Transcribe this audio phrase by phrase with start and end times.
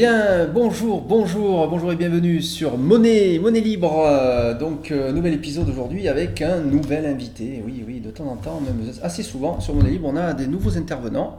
[0.00, 4.56] Bien, bonjour, bonjour, bonjour et bienvenue sur Monnaie, Monnaie Libre.
[4.58, 7.62] Donc, euh, nouvel épisode aujourd'hui avec un nouvel invité.
[7.66, 10.46] Oui, oui, de temps en temps, même assez souvent sur Monnaie Libre, on a des
[10.46, 11.36] nouveaux intervenants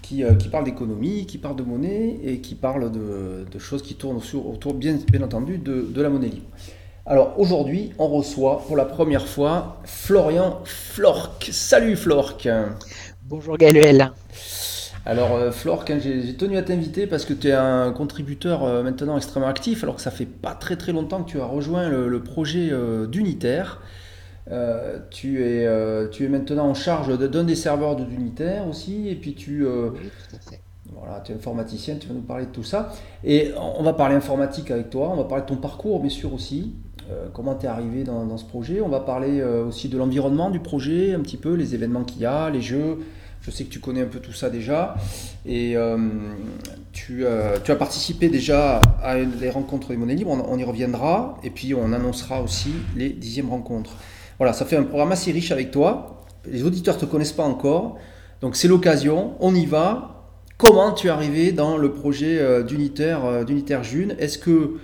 [0.00, 3.96] qui, euh, qui parlent d'économie, qui parlent de monnaie et qui parlent de, choses qui
[3.96, 6.48] tournent autour, bien, entendu, de, de la monnaie libre.
[7.04, 11.50] Alors aujourd'hui, on reçoit pour la première fois Florian Florc.
[11.52, 12.48] Salut Florc.
[13.28, 14.10] Bonjour Galuel.
[15.06, 19.16] Alors, euh, Flore, j'ai tenu à t'inviter parce que tu es un contributeur euh, maintenant
[19.18, 22.22] extrêmement actif, alors que ça fait pas très très longtemps que tu as rejoint le,
[22.22, 23.82] projet euh, d'Unitaire.
[25.10, 25.68] tu, es,
[26.10, 29.66] tu es maintenant en charge d'un des serveurs d'Unitaire aussi, et puis tu,
[30.94, 32.90] voilà, tu es informaticien, tu vas nous parler de tout ça.
[33.24, 36.32] Et on va parler informatique avec toi, on va parler de ton parcours bien sûr
[36.32, 36.74] aussi,
[37.34, 38.80] comment tu es arrivé dans, dans, ce projet.
[38.80, 42.26] On va parler aussi de l'environnement du projet, un petit peu, les événements qu'il y
[42.26, 42.98] a, les jeux,
[43.44, 44.94] je sais que tu connais un peu tout ça déjà.
[45.44, 45.98] Et euh,
[46.92, 50.30] tu, euh, tu, as participé déjà à les rencontres des monnaies libres.
[50.30, 51.36] On, y reviendra.
[51.44, 53.96] Et puis on annoncera aussi les dixièmes rencontres.
[54.38, 56.24] Voilà, ça fait un programme assez riche avec toi.
[56.46, 57.98] Les auditeurs ne te connaissent pas encore.
[58.40, 59.34] Donc c'est l'occasion.
[59.40, 60.30] On y va.
[60.56, 64.16] Comment tu es arrivé dans le projet euh, d'unitaire, d'unitaire June?
[64.18, 64.78] Est-ce que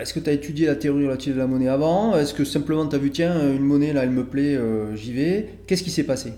[0.00, 2.14] est-ce que tu as étudié la théorie relative de la monnaie avant?
[2.14, 4.58] Est-ce que simplement tu as vu, tiens, une monnaie là, elle me plaît,
[4.94, 5.48] j'y vais?
[5.66, 6.34] Qu'est-ce qui s'est passé?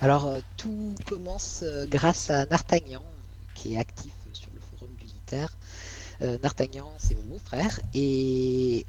[0.00, 3.02] Alors, euh, tout commence euh, grâce à Nartagnan,
[3.54, 4.90] qui est actif sur le forum.
[6.22, 8.86] Euh, Nartagnan, c'est mon beau-frère, et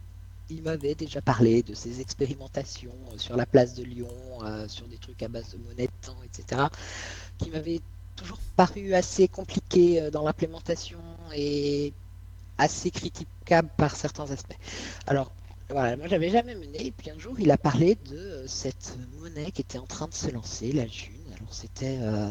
[0.49, 4.07] il m'avait déjà parlé de ses expérimentations sur la place de Lyon,
[4.67, 6.63] sur des trucs à base de monnaie de temps, etc.,
[7.37, 7.81] qui m'avaient
[8.15, 10.99] toujours paru assez compliqués dans l'implémentation
[11.35, 11.93] et
[12.57, 14.57] assez critiquables par certains aspects.
[15.05, 15.31] Alors,
[15.69, 18.97] voilà, moi j'avais jamais mené, et puis un jour il a parlé de euh, cette
[19.19, 21.13] monnaie qui était en train de se lancer, la June.
[21.37, 22.29] Alors c'était euh,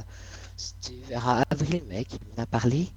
[1.08, 2.88] vers avril-mai qu'il m'en a parlé.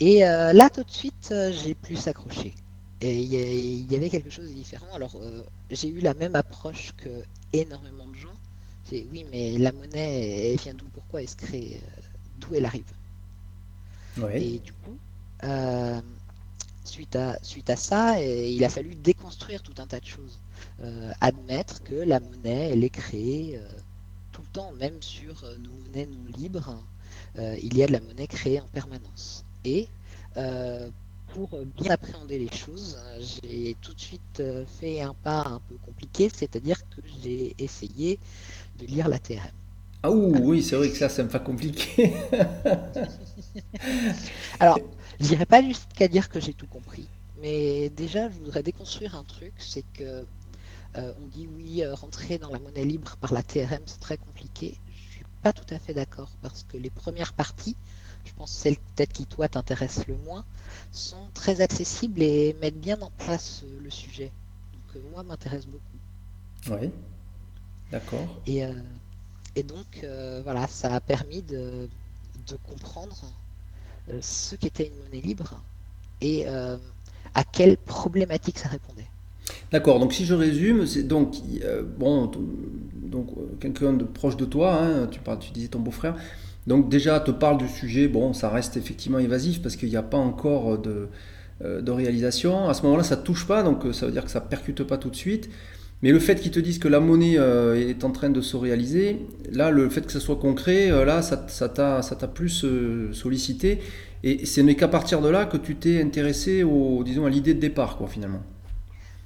[0.00, 2.54] Et euh, là tout de suite j'ai plus accroché.
[3.02, 4.86] Et il y, avait quelque chose de différent.
[4.94, 5.20] Alors
[5.70, 7.22] j'ai eu la même approche que
[7.52, 8.34] énormément de gens.
[8.84, 10.86] C'est oui, mais la monnaie, elle vient d'où?
[10.94, 11.82] Pourquoi elle se crée
[12.38, 12.84] D'où elle arrive?
[14.32, 14.96] Et du coup,
[16.84, 20.38] suite à, suite à ça, et il a fallu déconstruire tout un tas de choses.
[20.82, 23.68] Euh, admettre que la monnaie, elle est créée euh,
[24.32, 26.82] tout le temps, même sur euh, nos monnaies non libres,
[27.36, 29.44] il y a de la monnaie créée en permanence.
[29.64, 29.88] Et
[31.32, 34.42] pour bien appréhender les choses, j'ai tout de suite
[34.78, 38.20] fait un pas un peu compliqué, c'est-à-dire que j'ai essayé
[38.78, 39.50] de lire la TRM.
[40.04, 42.12] Ah oui, c'est vrai que ça, c'est un pas compliqué.
[44.60, 44.78] Alors,
[45.20, 47.08] je dirais pas jusqu'à dire que j'ai tout compris,
[47.40, 50.24] mais déjà, je voudrais déconstruire un truc, c'est que
[50.96, 54.16] euh, on dit oui, euh, rentrer dans la monnaie libre par la TRM, c'est très
[54.16, 54.78] compliqué.
[54.88, 57.76] Je suis pas tout à fait d'accord parce que les premières parties,
[58.24, 60.44] je pense celles peut-être qui toi t'intéressent le moins,
[60.92, 64.30] sont très accessibles et mettent bien en place euh, le sujet.
[64.94, 66.78] Donc moi, m'intéresse beaucoup.
[66.80, 66.90] Oui,
[67.90, 68.40] d'accord.
[68.46, 68.62] Et,
[69.56, 70.06] et donc
[70.44, 71.88] voilà, ça a permis de,
[72.46, 73.24] de comprendre
[74.20, 75.62] ce qu'était une monnaie libre
[76.20, 76.76] et euh,
[77.34, 79.06] à quelle problématique ça répondait.
[79.72, 82.30] D'accord, donc si je résume, c'est donc, euh, bon,
[82.94, 83.28] donc
[83.60, 86.16] quelqu'un de proche de toi, hein, tu, parles, tu disais ton beau-frère,
[86.66, 90.02] donc déjà te parle du sujet, bon, ça reste effectivement évasif parce qu'il n'y a
[90.02, 91.08] pas encore de,
[91.62, 92.68] de réalisation.
[92.68, 94.82] À ce moment-là, ça ne touche pas, donc ça veut dire que ça ne percute
[94.84, 95.50] pas tout de suite.
[96.02, 98.58] Mais le fait qu'ils te disent que la monnaie euh, est en train de se
[98.58, 103.80] réaliser, là, le fait que ça soit concret, euh, là, ça, t'a plus euh, sollicité.
[104.22, 107.54] Et ce n'est qu'à partir de là que tu t'es intéressé au, disons, à l'idée
[107.54, 108.42] de départ, quoi, finalement.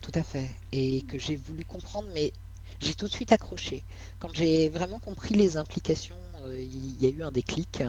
[0.01, 0.51] Tout à fait.
[0.73, 2.33] Et que j'ai voulu comprendre, mais
[2.81, 3.83] j'ai tout de suite accroché.
[4.21, 6.15] Quand j'ai vraiment compris les implications,
[6.57, 7.83] il y a eu un déclic.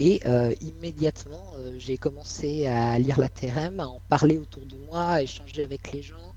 [0.00, 0.20] Et
[0.60, 5.64] immédiatement, j'ai commencé à lire la TRM, à en parler autour de moi, à échanger
[5.64, 6.34] avec les gens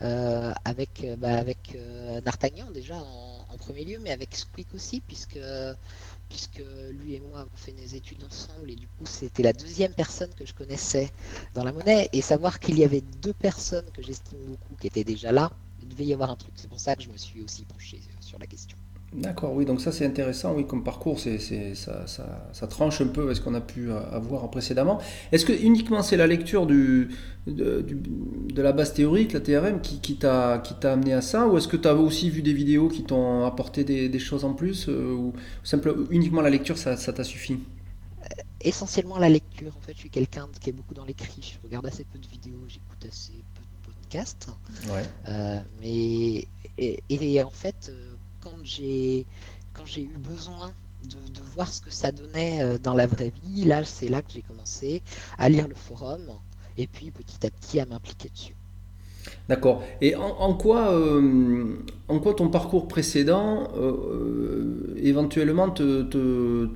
[0.00, 5.38] avec, euh, bah, avec euh, D'Artagnan déjà en, premier lieu, mais avec Squeak aussi, puisque,
[6.30, 6.62] puisque
[6.92, 10.30] lui et moi avons fait des études ensemble, et du coup c'était la deuxième personne
[10.34, 11.10] que je connaissais
[11.52, 15.04] dans la monnaie, et savoir qu'il y avait deux personnes que j'estime beaucoup qui étaient
[15.04, 15.50] déjà là,
[15.82, 16.54] il devait y avoir un truc.
[16.56, 18.78] C'est pour ça que je me suis aussi penché sur la question.
[19.12, 21.40] D'accord, oui, donc ça c'est intéressant, oui, comme parcours, c'est,
[21.74, 25.00] ça, ça, ça, tranche un peu avec ce qu'on a pu avoir précédemment.
[25.32, 27.08] Est-ce que uniquement c'est la lecture du,
[27.48, 31.48] de, de, la base théorique, la TRM, qui, qui, t'a, qui t'a amené à ça,
[31.48, 34.44] ou est-ce que tu as aussi vu des vidéos qui t'ont apporté des, des choses
[34.44, 35.32] en plus, euh, ou
[35.64, 37.54] simplement uniquement la lecture, ça, ça t'a suffi?
[37.54, 38.26] Euh,
[38.60, 41.86] Essentiellement la lecture, en fait, je suis quelqu'un qui est beaucoup dans l'écrit, je regarde
[41.86, 44.48] assez peu de vidéos, j'écoute assez peu de podcasts,
[44.92, 45.02] ouais.
[45.28, 46.46] Euh, mais
[46.78, 47.90] et, et, en fait
[48.40, 49.26] quand j'ai
[49.72, 50.72] quand j'ai eu besoin
[51.04, 51.16] de,
[51.54, 53.64] voir ce que ça donnait dans la vraie vie.
[53.64, 55.02] Là, c'est là que j'ai commencé
[55.38, 56.20] à lire le forum
[56.76, 58.54] et puis petit à petit à m'impliquer dessus.
[59.48, 59.82] D'accord.
[60.00, 60.94] Et en, quoi,
[62.08, 63.68] en quoi ton parcours précédent
[64.96, 66.68] éventuellement te,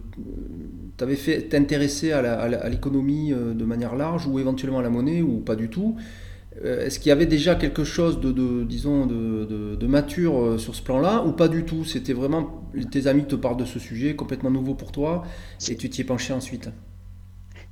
[0.97, 5.57] t'avais fait t'intéresser à l'économie de manière large ou éventuellement à la monnaie ou pas
[5.57, 5.97] du tout?
[5.97, 10.83] euh, est-ce qu'il y avait déjà quelque chose de, disons, de, mature euh, sur ce
[10.83, 11.85] plan-là ou pas du tout?
[11.85, 15.25] C'était vraiment tes amis te parlent de ce sujet complètement nouveau pour toi
[15.69, 16.71] et tu t'y es penché ensuite?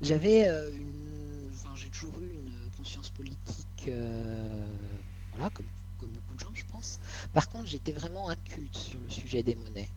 [0.00, 0.70] J'avais euh,
[1.76, 3.90] j'ai toujours eu une conscience politique,
[5.34, 5.66] voilà, comme,
[5.98, 6.98] beaucoup de gens, je pense.
[7.32, 9.88] Par contre, j'étais vraiment inculte sur le sujet des monnaies.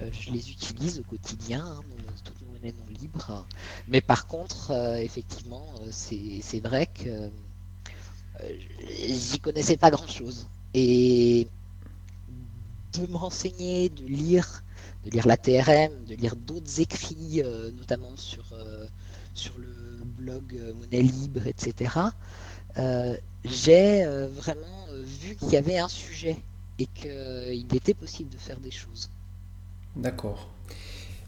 [0.00, 1.80] je les utilise au quotidien, hein,
[2.24, 3.46] toutes nos monnaies non libres.
[3.88, 7.30] Mais par contre, effectivement, c'est vrai que
[9.08, 10.46] j'y connaissais pas grand chose.
[10.74, 11.46] Et
[12.94, 14.62] de m'enseigner, de lire,
[15.04, 18.86] de lire la TRM, de lire d'autres écrits, euh, notamment sur, euh,
[19.34, 21.94] sur le blog euh, Monnaie Libre, etc.,
[23.44, 26.38] j'ai vraiment vu qu'il y avait un sujet
[26.78, 29.10] et qu'il était possible de faire des choses.
[29.96, 30.48] D'accord.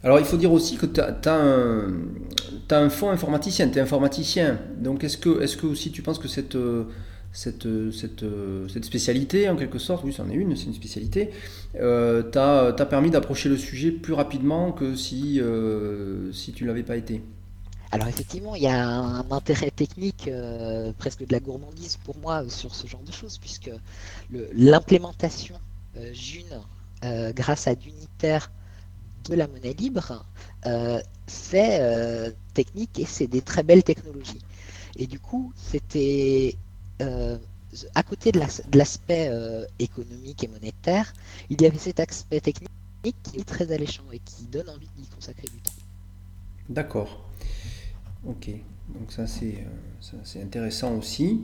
[0.05, 1.91] Alors il faut dire aussi que tu as, un,
[2.69, 4.59] as un fond informaticien, tu es informaticien.
[4.77, 6.55] Donc est-ce que, est aussi tu penses que cette,
[7.35, 11.31] cette, cette, spécialité, en quelque sorte, oui, c'en est une, c'est une spécialité,
[11.79, 16.83] euh, t'a permis d'approcher le sujet plus rapidement que si, euh, si tu ne l'avais
[16.83, 17.23] pas été?
[17.91, 22.43] Alors effectivement, il y a un intérêt technique, euh, presque de la gourmandise pour moi
[22.47, 23.71] sur ce genre de choses, puisque
[24.53, 25.55] l'implémentation
[26.13, 26.61] June,
[27.33, 28.51] grâce à d'unitaire
[29.29, 30.25] de la monnaie libre,
[31.27, 34.41] c'est euh, technique et c'est des très belles technologies.
[34.97, 36.55] Et du coup, c'était
[37.01, 37.37] euh,
[37.93, 41.13] à côté de l'aspect euh, économique et monétaire,
[41.49, 42.69] il y avait cet aspect technique
[43.23, 45.71] qui est très alléchant et qui donne envie d'y consacrer du temps.
[46.69, 47.23] D'accord.
[48.25, 48.49] Ok.
[48.89, 51.41] Donc ça c'est intéressant aussi.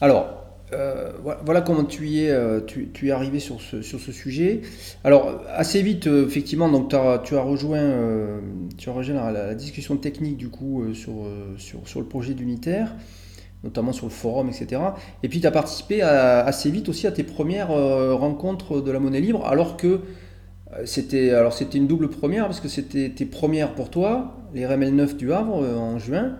[0.00, 1.12] Alors, euh,
[1.44, 4.62] voilà comment tu y es, euh, tu, es arrivé sur ce, sur ce sujet.
[5.04, 8.40] Alors, assez vite, euh, effectivement, donc as, tu as rejoint,
[8.78, 11.26] tu as rejoint la, discussion technique du coup sur,
[11.58, 12.94] sur, le projet d'unitaire,
[13.62, 14.80] notamment sur le forum, etc.
[15.22, 19.20] Et puis, tu as participé assez vite aussi à tes premières rencontres de la monnaie
[19.20, 20.00] libre, alors que
[20.86, 25.16] c'était c'était une double première, parce que c'était tes premières pour toi, les RML 9
[25.16, 26.36] du Havre en juin.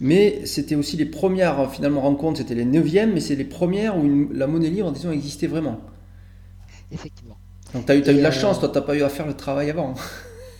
[0.00, 4.28] Mais c'était aussi les premières finalement rencontres, c'était les neuvièmes, mais c'est les premières où
[4.32, 5.80] la monnaie libre, disons, existait vraiment.
[6.92, 7.36] Effectivement.
[7.74, 9.08] Donc tu as, eu, as eu la euh, chance, toi, tu n'as pas eu à
[9.08, 9.94] faire le travail avant.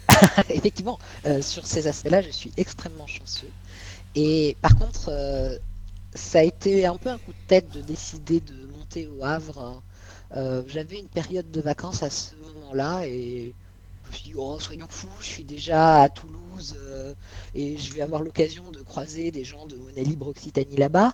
[0.50, 3.50] Effectivement, euh, sur ces aspects-là, je suis extrêmement chanceux.
[4.14, 5.56] Et par contre, euh,
[6.14, 9.82] ça a été un peu un coup de tête de décider de monter au Havre.
[10.66, 13.54] J'avais une période de vacances à ce moment-là et
[14.04, 17.14] je me suis dit, oh, soyons fous, je suis déjà à Toulouse euh,
[17.54, 21.12] et je vais avoir l'occasion de croiser des gens de Monnaie Libre Occitanie là-bas.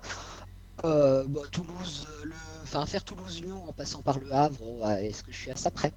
[0.84, 2.30] Euh, bah, Toulouse, euh,
[2.62, 5.92] enfin, faire Toulouse-Lyon en passant par le Havre, est-ce que je suis à ça près?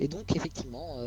[0.00, 0.98] Et donc, effectivement,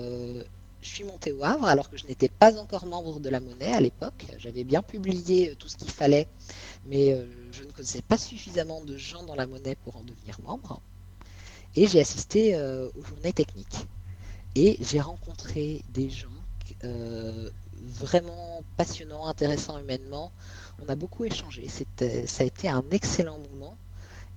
[0.81, 3.73] je suis monté au Havre alors que je n'étais pas encore membre de la monnaie
[3.73, 4.25] à l'époque.
[4.37, 6.27] J'avais bien publié tout ce qu'il fallait,
[6.85, 7.17] mais
[7.51, 10.81] je ne connaissais pas suffisamment de gens dans la monnaie pour en devenir membre.
[11.75, 12.55] Et j'ai assisté
[12.95, 13.85] aux journées techniques.
[14.55, 16.27] Et j'ai rencontré des gens
[17.81, 20.31] vraiment passionnants, intéressants humainement.
[20.85, 21.67] On a beaucoup échangé.
[21.67, 23.77] Ça a été un excellent moment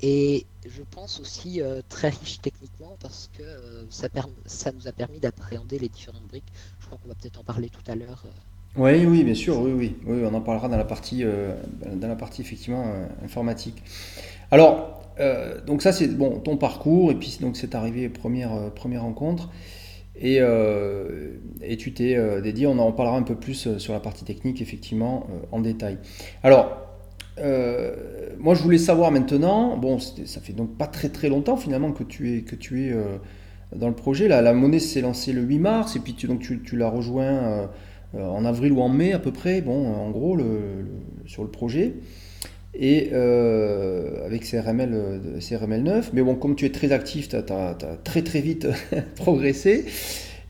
[0.03, 4.09] et je pense aussi euh, très riche techniquement parce que euh, ça,
[4.45, 6.53] ça, nous a permis d'appréhender les différentes briques.
[6.81, 8.25] Je crois qu'on va peut-être en parler tout à l'heure.
[8.77, 12.17] Oui, oui, bien sûr, oui, oui, oui, on en parlera dans la partie, dans la
[12.17, 13.81] partie effectivement informatique.
[14.51, 15.01] Alors,
[15.65, 19.49] donc ça c'est bon ton parcours et puis donc c'est arrivé première première rencontre.
[20.17, 23.93] Et, euh, et tu t'es euh, dédié, on en parlera un peu plus euh, sur
[23.93, 25.99] la partie technique, effectivement, en détail.
[26.43, 26.81] Alors,
[28.39, 32.05] moi je voulais savoir maintenant, bon, ça fait donc pas très très longtemps finalement que
[32.05, 32.95] tu es, que tu es
[33.75, 34.29] dans le projet.
[34.29, 37.69] Là, la monnaie s'est lancée le 8 mars, et puis tu, donc tu, l'as rejoint
[38.17, 40.39] en avril ou en mai à peu près, bon, en gros,
[41.27, 41.95] sur le projet
[42.77, 46.11] et euh, avec CRML, CRML 9.
[46.13, 48.67] Mais bon, comme tu es très actif, tu as, très très vite
[49.17, 49.85] progressé.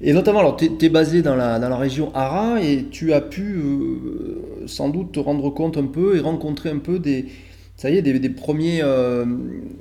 [0.01, 3.21] Et notamment, alors tu es, basé dans la, dans la, région Ara et tu as
[3.21, 7.27] pu euh, sans doute te rendre compte un peu et rencontrer un peu des,
[7.77, 9.25] ça y est, des, des premiers, euh,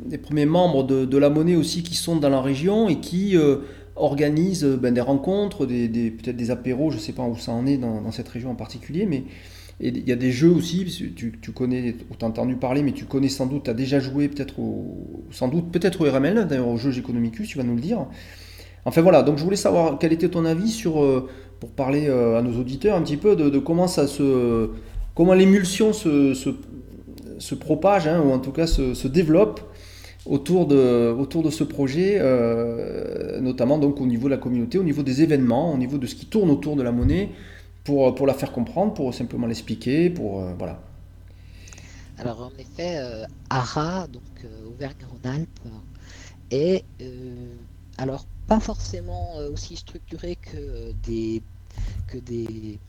[0.05, 3.35] des premiers membres de, de, la monnaie aussi qui sont dans la région et qui
[3.95, 7.51] organisent ben, des rencontres, des, des peut-être des apéros, je ne sais pas où ça
[7.51, 9.23] en est dans, dans cette région en particulier, mais
[9.79, 12.83] et il y a des jeux aussi, tu, tu connais, ou tu as entendu parler,
[12.83, 16.11] mais tu connais sans doute, tu as déjà joué peut-être au, sans doute, peut-être au
[16.11, 18.05] RML, d'ailleurs au jeu Economicus, tu vas nous le dire.
[18.85, 21.27] Enfin voilà, donc je voulais savoir quel était ton avis sur,
[21.59, 24.69] pour parler à nos auditeurs un petit peu de, comment ça se,
[25.15, 29.61] comment l'émulsion se, se, propage, hein, ou en tout cas se, développe
[30.25, 32.21] autour de, autour de ce projet,
[33.41, 36.15] notamment donc au niveau de la communauté, au niveau des événements, au niveau de ce
[36.15, 37.29] qui tourne autour de la monnaie,
[37.83, 40.79] pour, la faire comprendre, pour simplement l'expliquer, pour voilà.
[42.17, 45.59] Alors en effet, euh, ARA, donc euh, Auvergne-Rhône-Alpes,
[46.51, 47.55] est euh,
[47.97, 51.41] alors pas forcément aussi structuré que des,
[52.07, 52.79] que des,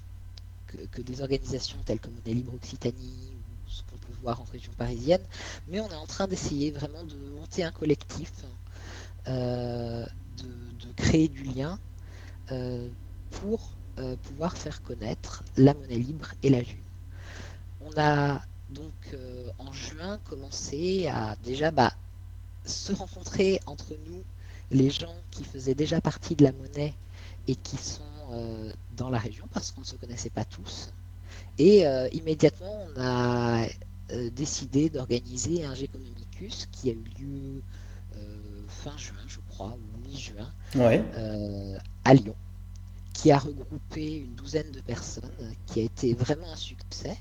[0.67, 4.73] que, des organisations telles que Monnaie Libre Occitanie ou ce qu'on peut voir en région
[4.77, 5.23] parisienne,
[5.69, 8.33] mais on est en train d'essayer vraiment de monter un collectif,
[9.27, 10.05] de,
[10.97, 11.79] créer du lien
[13.31, 13.71] pour
[14.23, 16.79] pouvoir faire connaître la monnaie libre et la June.
[17.81, 21.93] On a donc euh, en juin commencer à déjà bah,
[22.65, 24.23] se rencontrer entre nous,
[24.71, 26.95] les gens qui faisaient déjà partie de la monnaie
[27.47, 30.93] et qui sont euh, dans la région parce qu'on ne se connaissait pas tous.
[31.59, 33.67] Et euh, immédiatement, on a
[34.33, 37.63] décidé d'organiser un Géconomicus qui a eu lieu
[38.69, 40.53] fin juin, je crois, ou mi-juin,
[42.05, 42.37] à Lyon,
[43.15, 47.17] qui a regroupé une douzaine de personnes, qui a été vraiment un succès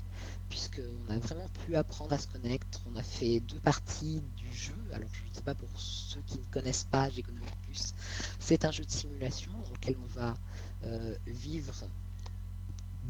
[0.54, 2.80] puisqu'on a vraiment pu apprendre à se connaître.
[2.92, 4.74] On a fait deux parties du jeu.
[4.92, 7.94] Alors, je ne sais pas pour ceux qui ne connaissent pas Plus,
[8.38, 10.34] c'est un jeu de simulation dans lequel on va
[10.84, 11.74] euh, vivre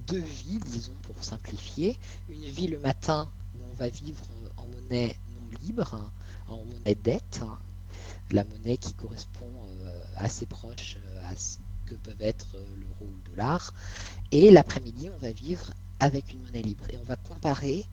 [0.06, 1.98] deux vies, disons pour simplifier.
[2.30, 4.24] Une vie le matin où on va vivre
[4.56, 6.10] en monnaie non libre,
[6.48, 7.40] en monnaie dette,
[8.30, 11.34] la monnaie qui correspond euh, assez proche euh, à
[11.86, 13.72] que peuvent être l'euro ou le dollar.
[14.32, 16.84] Et l'après-midi, on va vivre avec une monnaie libre.
[16.92, 17.84] Et on va comparer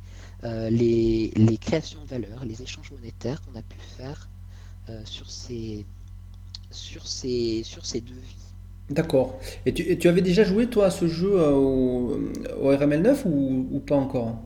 [0.43, 4.29] euh, les, créations de valeur, les échanges monétaires qu'on a pu faire
[4.89, 5.85] euh, sur, ces,
[6.71, 8.35] sur, ces, sur ces deux vies.
[8.89, 9.39] D'accord.
[9.65, 12.19] Et tu, tu, avais déjà joué, toi, à ce jeu euh, au,
[12.59, 14.41] au, RML9 ou, pas encore?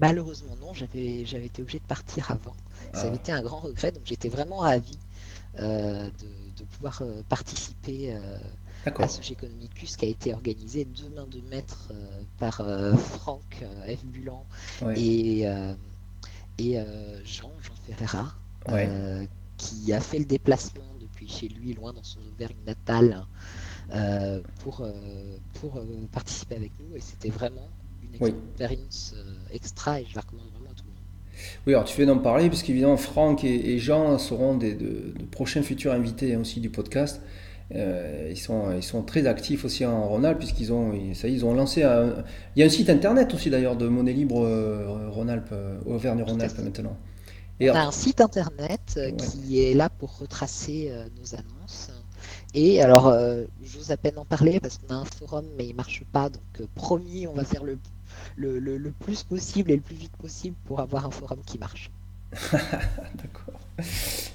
[0.00, 0.72] Malheureusement, non.
[0.74, 2.54] J'avais, j'avais été obligé de partir avant.
[2.92, 3.14] Ça avait ah.
[3.14, 4.98] été un grand regret, donc j'étais vraiment ravi
[5.58, 8.16] de, de, pouvoir participer
[8.86, 13.62] à ce Géconomicus qui a été organisé deux mains de maître euh, par euh, Franck
[13.62, 14.04] euh, F.
[14.04, 14.44] Bulan
[14.96, 15.42] et,
[16.58, 16.78] et
[17.24, 18.34] Jean, Jean Ferreira,
[19.56, 23.26] qui a fait le déplacement depuis chez lui, loin dans son Auvergne natale,
[24.60, 24.86] pour,
[25.60, 25.82] pour
[26.12, 26.96] participer avec nous.
[26.96, 27.68] Et c'était vraiment
[28.02, 29.14] une expérience
[29.52, 30.98] extra et je la recommande vraiment à tout le monde.
[31.66, 35.62] Oui, alors tu fais d'en parler, parce qu'évidemment, Franck et, Jean seront des, de, prochains
[35.62, 37.20] futurs invités hein, aussi du podcast.
[37.74, 41.52] Euh, ils, sont, ils sont très actifs aussi en Rhône-Alpes puisqu'ils ont, ça, ils ont
[41.52, 42.24] lancé un,
[42.56, 46.58] il y a un site internet aussi d'ailleurs de monnaie libre euh, Rhône-Alpes, euh, Auvergne-Rhône-Alpes
[46.60, 46.96] maintenant.
[47.60, 51.90] Et on a un site internet qui est là pour retracer nos annonces.
[52.54, 53.12] Et alors,
[53.64, 56.28] j'ose à peine en parler parce qu'on a un forum mais il marche pas.
[56.28, 57.76] Donc, promis, on va faire le,
[58.36, 61.90] le, le, plus possible et le plus vite possible pour avoir un forum qui marche.
[62.52, 63.60] D'accord.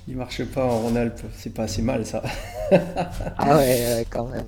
[0.07, 2.23] Il marche pas en Rhône-Alpes, c'est pas assez mal ça.
[2.71, 4.45] ah ouais, quand même.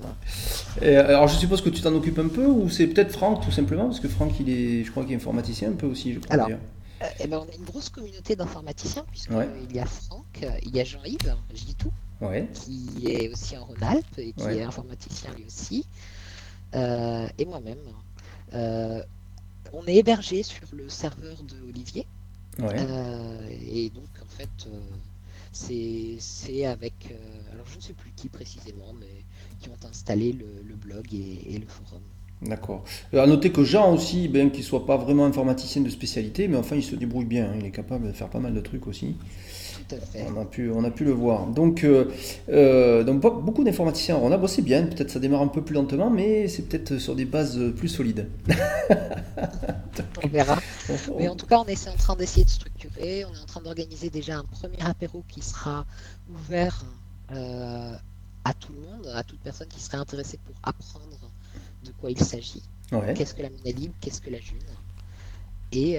[0.80, 3.50] Et, alors je suppose que tu t'en occupes un peu ou c'est peut-être Franck tout
[3.50, 6.18] simplement parce que Franck il est, je crois qu'il est informaticien un peu aussi, je
[6.18, 6.34] crois.
[6.34, 9.36] Alors, euh, eh ben, on a une grosse communauté d'informaticiens puisqu'il
[9.68, 11.92] il y a Franck, il y a Jean-Yves, je dis tout,
[12.54, 15.86] qui est aussi en Rhône-Alpes et qui est informaticien lui aussi,
[16.74, 17.78] euh, et moi-même.
[18.54, 19.02] Euh,
[19.72, 22.06] on est hébergé sur le serveur de Olivier.
[22.60, 23.38] Euh,
[23.72, 26.94] et donc, en fait, euh, c'est avec.
[27.10, 29.24] Euh, alors, je ne sais plus qui précisément, mais
[29.60, 32.02] qui ont installé le, blog et, le forum.
[32.42, 32.84] D'accord.
[33.14, 36.76] À noter que Jean aussi, bien qu'il soit pas vraiment informaticien de spécialité, mais enfin
[36.76, 37.56] il se débrouille bien, hein.
[37.58, 39.16] il est capable de faire pas mal de trucs aussi.
[40.28, 41.46] On a pu, on a pu le voir.
[41.46, 42.10] Donc, euh,
[42.48, 44.86] euh, donc beaucoup d'informaticiens on a bossé bien.
[44.86, 48.28] Peut-être ça démarre un peu plus lentement, mais c'est peut-être sur des bases plus solides.
[50.24, 50.58] on verra.
[51.18, 53.24] Mais en tout cas, on est en train d'essayer de structurer.
[53.24, 55.84] On est en train d'organiser déjà un premier apéro qui sera
[56.32, 56.84] ouvert
[57.32, 57.92] euh,
[58.44, 61.18] à tout le monde, à toute personne qui serait intéressée pour apprendre
[61.84, 62.62] de quoi il s'agit.
[63.16, 64.58] Qu'est-ce que la monnaie libre Qu'est-ce que la june?
[65.72, 65.98] Et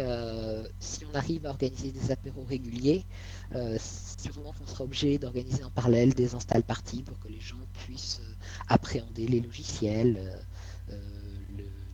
[0.80, 3.04] si on arrive à organiser des apéros réguliers,
[3.56, 7.56] euh, sûrement qu'on sera obligé d'organiser en parallèle des install parties pour que les gens
[7.86, 8.34] puissent euh,
[8.68, 10.18] appréhender les logiciels,
[10.92, 10.96] euh,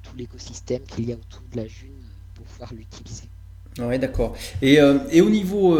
[0.02, 1.92] tout l'écosystème qu'il y a autour de la June
[2.34, 3.26] pour pouvoir l'utiliser.
[3.80, 4.36] Oui, d'accord.
[4.62, 4.76] Et,
[5.12, 5.76] et, au niveau,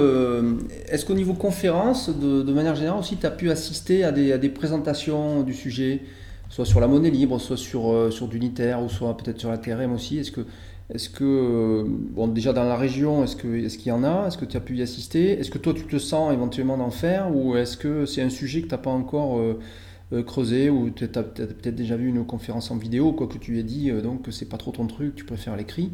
[0.88, 4.40] est-ce qu'au niveau conférence, de, manière générale aussi, tu as pu assister à des, à
[4.40, 6.02] des, présentations du sujet,
[6.50, 9.94] soit sur la monnaie libre, soit sur, sur d'unitaire, ou soit peut-être sur la TRM
[9.94, 10.18] aussi?
[10.18, 10.48] Est-ce que
[10.94, 14.28] est-ce que, euh, bon, déjà dans la région, est-ce qu'il est y en a?
[14.28, 15.32] Est-ce que tu as pu y assister?
[15.32, 17.36] Est-ce que toi, tu te sens éventuellement d'en faire?
[17.36, 21.06] Ou est-ce que c'est un sujet que tu n'as pas encore euh, creuser ou tu
[21.06, 24.32] as, peut-être déjà vu une conférence en vidéo, quoi que tu aies dit, donc que
[24.32, 25.92] c'est pas trop ton truc, tu préfères l'écrit?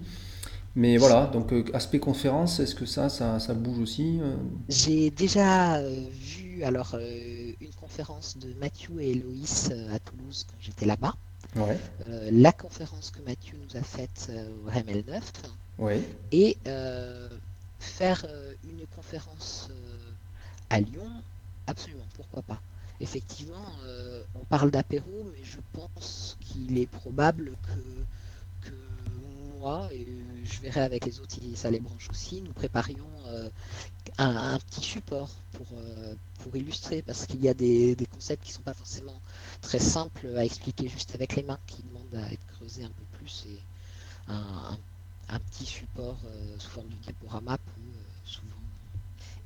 [0.75, 4.19] Mais voilà, donc aspect conférence, est-ce que ça, ça, ça bouge aussi
[4.67, 6.97] J'ai déjà vu alors
[7.61, 11.15] une conférence de Mathieu et Héloïse à Toulouse quand j'étais là-bas.
[11.55, 14.31] La conférence que Mathieu nous a faite
[14.65, 15.21] au RML9.
[15.77, 16.01] Ouais.
[16.31, 16.57] Et
[17.79, 18.25] faire
[18.63, 19.69] une conférence
[20.69, 21.09] à Lyon,
[21.67, 22.61] absolument, pourquoi pas.
[23.01, 27.79] Effectivement, euh, on parle d'apéro, mais je pense qu'il est probable que,
[29.91, 30.07] et
[30.43, 33.49] je verrai avec les autres si ça les branche aussi, nous préparions euh,
[34.17, 38.55] un, petit support pour, euh, pour illustrer, parce qu'il y a des, concepts qui ne
[38.55, 39.19] sont pas forcément
[39.61, 43.17] très simples à expliquer juste avec les mains, qui demandent à être creusés un peu
[43.17, 43.59] plus, et
[44.29, 46.17] un, petit support
[46.57, 47.81] sous forme de diaporama peut
[48.25, 48.47] souvent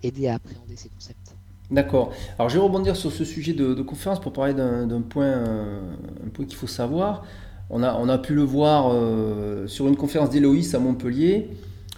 [0.02, 1.36] aider à appréhender ces concepts.
[1.72, 2.12] D'accord.
[2.38, 5.82] Alors je vais rebondir sur ce sujet de, conférence pour parler d'un point, euh,
[6.26, 7.26] un point qu'il faut savoir.
[7.76, 11.50] On a, on a pu le voir euh, sur une conférence d'Héloïse à Montpellier.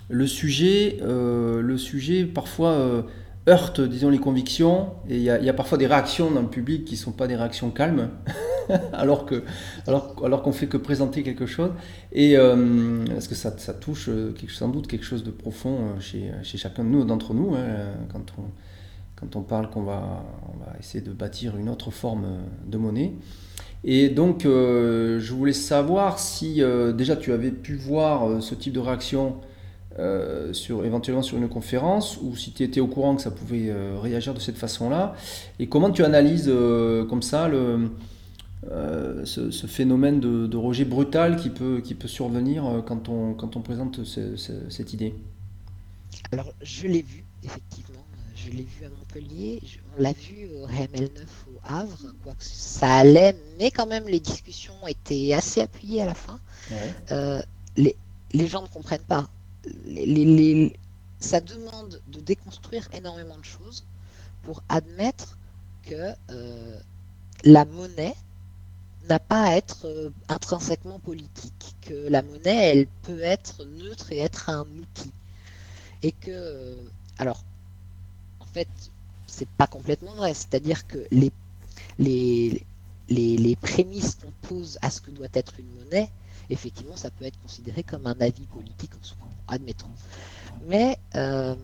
[0.07, 3.03] Le sujet, euh, le sujet parfois
[3.49, 4.91] heurte, disons, les convictions.
[5.09, 7.35] Et il y, a parfois des réactions dans le public qui ne sont pas des
[7.35, 8.09] réactions calmes,
[8.93, 9.43] alors que
[9.85, 11.71] alors, alors qu'on fait que présenter quelque chose.
[12.13, 12.37] Et
[13.09, 14.09] parce que ça, ça touche
[14.47, 18.33] sans doute quelque chose de profond chez, chez chacun de nous, d'entre nous, hein, quand
[18.37, 18.43] on
[19.15, 20.23] quand on parle qu'on va,
[20.79, 22.25] essayer de bâtir une autre forme
[22.65, 23.13] de monnaie.
[23.83, 28.55] Et donc, euh, je voulais savoir si euh, déjà tu avais pu voir euh, ce
[28.55, 29.35] type de réaction
[30.51, 34.33] sur, éventuellement sur une conférence, ou si tu étais au courant que ça pouvait réagir
[34.33, 35.15] de cette façon-là,
[35.57, 36.51] et comment tu analyses
[37.07, 37.91] comme ça le,
[39.23, 44.01] ce, phénomène de, rejet brutal qui peut, qui peut survenir quand on, quand on présente
[44.03, 45.13] cette idée?
[46.33, 47.94] Alors, je l'ai vu, effectivement
[48.45, 49.61] je l'ai vu à Montpellier,
[49.97, 54.75] on l'a vu au RML9 au Havre, quoique ça allait, mais quand même les discussions
[54.87, 56.39] étaient assez appuyées à la fin.
[57.11, 57.41] Euh,
[57.75, 59.27] les, gens ne comprennent pas.
[61.19, 63.85] ça demande de déconstruire énormément de choses
[64.43, 65.37] pour admettre
[65.83, 66.79] que euh,
[67.43, 68.15] la monnaie
[69.09, 74.19] n'a pas à être euh, intrinsèquement politique, que la monnaie, elle peut être neutre et
[74.19, 75.11] être un outil.
[76.03, 76.77] Et que,
[77.17, 77.43] alors,
[78.55, 78.67] fait,
[79.27, 80.33] c'est pas complètement vrai.
[80.33, 81.31] C'est-à-dire que les,
[81.99, 82.63] les,
[83.09, 86.09] les, prémices qu'on pose à ce que doit être une monnaie,
[86.49, 88.91] effectivement, ça peut être considéré comme un avis politique,
[89.47, 89.91] admettons.
[90.67, 91.55] Mais euh,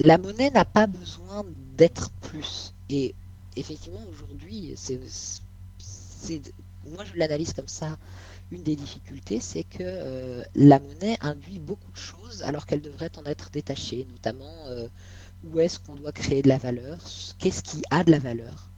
[0.00, 1.44] la monnaie n'a pas besoin
[1.76, 2.74] d'être plus.
[2.88, 3.14] Et
[3.56, 5.00] effectivement, aujourd'hui, c'est,
[6.92, 7.96] moi je l'analyse comme ça.
[8.50, 13.12] Une des difficultés, c'est que euh, la monnaie induit beaucoup de choses alors qu'elle devrait
[13.16, 14.88] en être détachée, notamment euh,
[15.44, 16.98] où est-ce qu'on doit créer de la valeur,
[17.38, 18.68] qu'est-ce qui a de la valeur,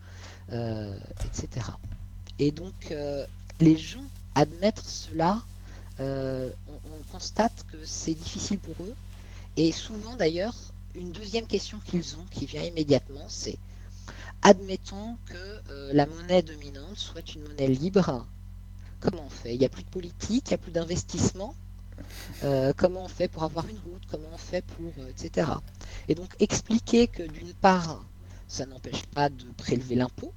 [0.52, 1.66] euh, etc.
[2.38, 3.26] Et donc, euh,
[3.60, 5.42] les gens admettre cela,
[6.00, 8.94] euh, on, constate que c'est difficile pour eux.
[9.58, 10.54] Et souvent, d'ailleurs,
[10.94, 13.58] une deuxième question qu'ils ont, qui vient immédiatement, c'est
[14.40, 18.26] admettons que la monnaie dominante soit une monnaie libre.
[19.00, 19.54] Comment on fait?
[19.54, 21.54] Il n'y a plus de politique, il n'y a plus d'investissement.
[22.76, 24.92] Comment on fait pour avoir une route Comment on fait pour...
[25.08, 25.50] etc.
[26.08, 28.04] Et donc expliquer que d'une part,
[28.48, 30.32] ça n'empêche pas de prélever l'impôt,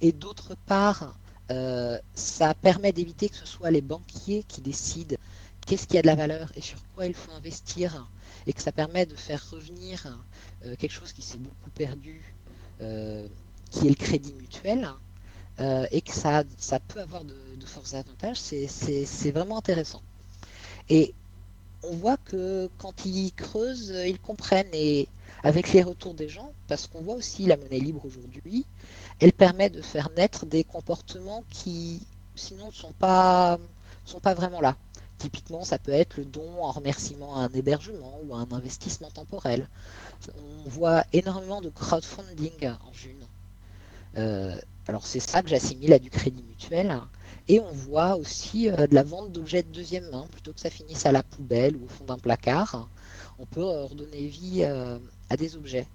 [0.00, 1.16] et d'autre part,
[1.50, 5.16] euh, ça permet d'éviter que ce soit les banquiers qui décident
[5.66, 8.10] qu'est-ce qui a de la valeur et sur quoi il faut investir,
[8.46, 10.18] et que ça permet de faire revenir
[10.66, 12.34] euh, quelque chose qui s'est beaucoup perdu,
[12.82, 13.26] euh,
[13.70, 14.88] qui est le crédit mutuel,
[15.92, 20.02] et que ça, ça peut avoir de, de forts avantages, c'est vraiment intéressant.
[20.88, 21.14] Et
[21.82, 24.72] on voit que quand ils creusent, ils comprennent.
[24.72, 25.08] Et
[25.42, 28.64] avec les retours des gens, parce qu'on voit aussi la monnaie libre aujourd'hui,
[29.20, 32.00] elle permet de faire naître des comportements qui,
[32.34, 33.58] sinon, ne sont pas,
[34.04, 34.76] sont pas vraiment là.
[35.18, 39.10] Typiquement, ça peut être le don en remerciement à un hébergement ou à un investissement
[39.10, 39.68] temporel.
[40.66, 43.24] On voit énormément de crowdfunding en June.
[44.16, 47.00] Euh, alors c'est ça que j'assimile à du crédit mutuel.
[47.46, 50.70] Et on voit aussi euh, de la vente d'objets de deuxième main, plutôt que ça
[50.70, 52.88] finisse à la poubelle ou au fond d'un placard.
[53.38, 55.86] On peut euh, redonner vie euh, à des objets.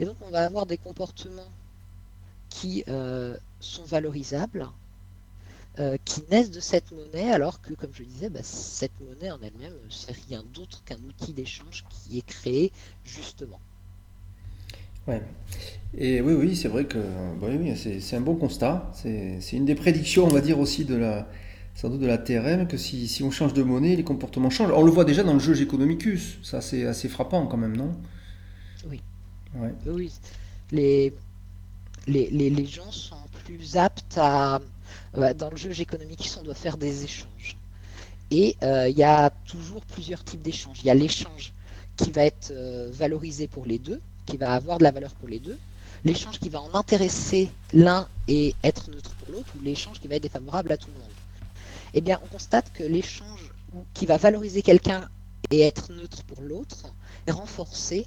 [0.00, 1.50] Et donc on va avoir des comportements
[2.48, 2.84] qui
[3.60, 4.68] sont valorisables,
[6.04, 9.74] qui naissent de cette monnaie, alors que, comme je disais, bah, cette monnaie en elle-même,
[9.90, 12.72] c'est rien d'autre qu'un outil d'échange qui est créé
[13.04, 13.60] justement.
[15.08, 15.22] Ouais.
[15.96, 16.98] Et oui, oui, c'est vrai que
[17.40, 18.92] bah oui, c'est un bon constat.
[18.94, 21.26] C'est une des prédictions, on va dire aussi de la,
[21.74, 24.72] sans doute de la TRM, que si, si, on change de monnaie, les comportements changent.
[24.74, 26.38] On le voit déjà dans le jeu Economicus.
[26.42, 27.96] Ça, c'est assez frappant quand même, non?
[28.88, 29.00] Oui.
[29.86, 30.12] Oui.
[30.70, 31.14] Les,
[32.06, 34.60] les, les, les, gens sont plus plus apte à...
[35.14, 37.56] Bah, dans le jeu économique, on doit faire des échanges.
[38.30, 40.80] Et il y a toujours plusieurs types d'échanges.
[40.82, 41.54] Il y a l'échange
[41.96, 42.52] qui va être
[42.92, 45.58] valorisé pour les deux, qui va avoir de la valeur pour les deux.
[46.04, 50.16] L'échange qui va en intéresser l'un et être neutre pour l'autre, ou l'échange qui va
[50.16, 51.16] être défavorable à tout le monde.
[51.94, 53.50] Eh bien, on constate que l'échange
[53.94, 55.08] qui va valoriser quelqu'un
[55.50, 56.92] et être neutre pour l'autre
[57.26, 58.06] est renforcé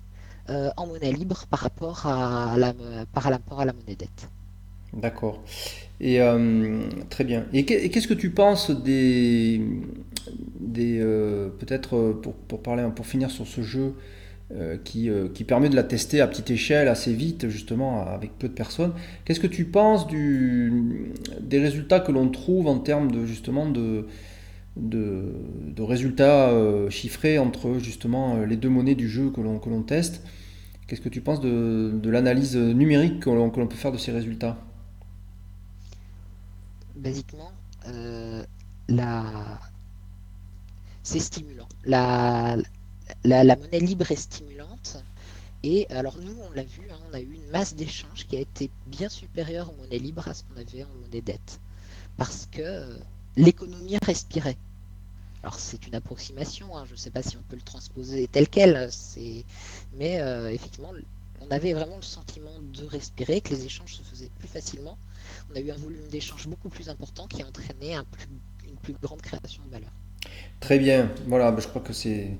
[0.49, 2.73] euh, en monnaie libre par rapport à la,
[3.13, 4.29] par rapport à la monnaie dette.
[4.93, 5.41] D'accord.
[5.99, 7.45] Et euh, très bien.
[7.53, 9.61] Et qu'est-ce que tu penses des,
[10.59, 13.95] des euh, peut-être pour, pour, parler pour finir sur ce jeu
[14.83, 18.53] qui, qui, permet de la tester à petite échelle assez vite justement avec peu de
[18.53, 18.93] personnes.
[19.25, 24.05] Qu'est-ce que tu penses des résultats que l'on trouve en termes de justement de
[25.81, 30.23] résultats euh, chiffrés entre justement euh, les deux monnaies du jeu que l'on teste?
[30.87, 34.57] Qu'est-ce que tu penses de, l'analyse numérique que l'on peut faire de ces résultats?
[36.95, 37.51] Basiquement,
[37.87, 38.43] euh,
[41.01, 41.67] c'est stimulant.
[41.85, 42.57] La,
[43.23, 45.03] la, monnaie libre est stimulante.
[45.63, 48.39] Et alors nous, on l'a vu, hein, on a eu une masse d'échanges qui a
[48.39, 51.59] été bien supérieure en monnaie libre à ce qu'on avait en monnaie dette.
[52.17, 52.97] Parce que
[53.35, 54.57] l'économie respirait.
[55.43, 58.47] Alors c'est une approximation, hein, je ne sais pas si on peut le transposer tel
[58.47, 58.89] quel,
[59.97, 60.91] mais euh, effectivement,
[61.41, 64.97] on avait vraiment le sentiment de respirer, que les échanges se faisaient plus facilement.
[65.51, 69.21] On a eu un volume d'échanges beaucoup plus important qui a entraîné une plus grande
[69.21, 69.91] création de valeur.
[70.59, 72.37] Très bien, voilà, je crois que c'est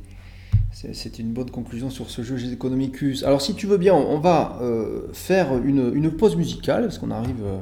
[0.94, 3.24] c'est une bonne conclusion sur ce jeu Economicus.
[3.24, 7.44] Alors si tu veux bien, on va euh, faire une, pause musicale, parce qu'on arrive...
[7.44, 7.62] Euh,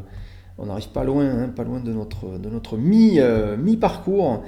[0.61, 4.43] on n'arrive pas loin, hein, pas loin de notre, de notre euh, mi-parcours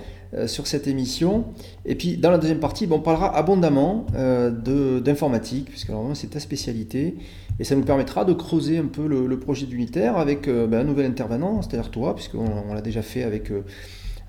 [0.45, 1.45] sur cette émission.
[1.86, 7.15] Et puis dans la deuxième partie, on parlera abondamment d'informatique, puisque c'est ta spécialité,
[7.60, 11.06] et ça nous permettra de creuser un peu le, projet d'unitaire avec ben, un nouvel
[11.06, 13.54] intervenant, c'est-à-dire toi, puisqu'on on, l'a déjà fait avec,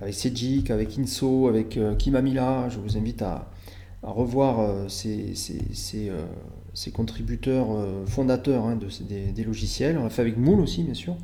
[0.01, 2.69] avec avec Inso, avec Kimamila.
[2.69, 3.51] Je vous invite à,
[4.03, 7.69] revoir ces, ces, contributeurs
[8.07, 8.89] fondateurs hein, de,
[9.33, 9.99] des, logiciels.
[9.99, 11.17] On l'a fait avec Moule aussi, bien sûr.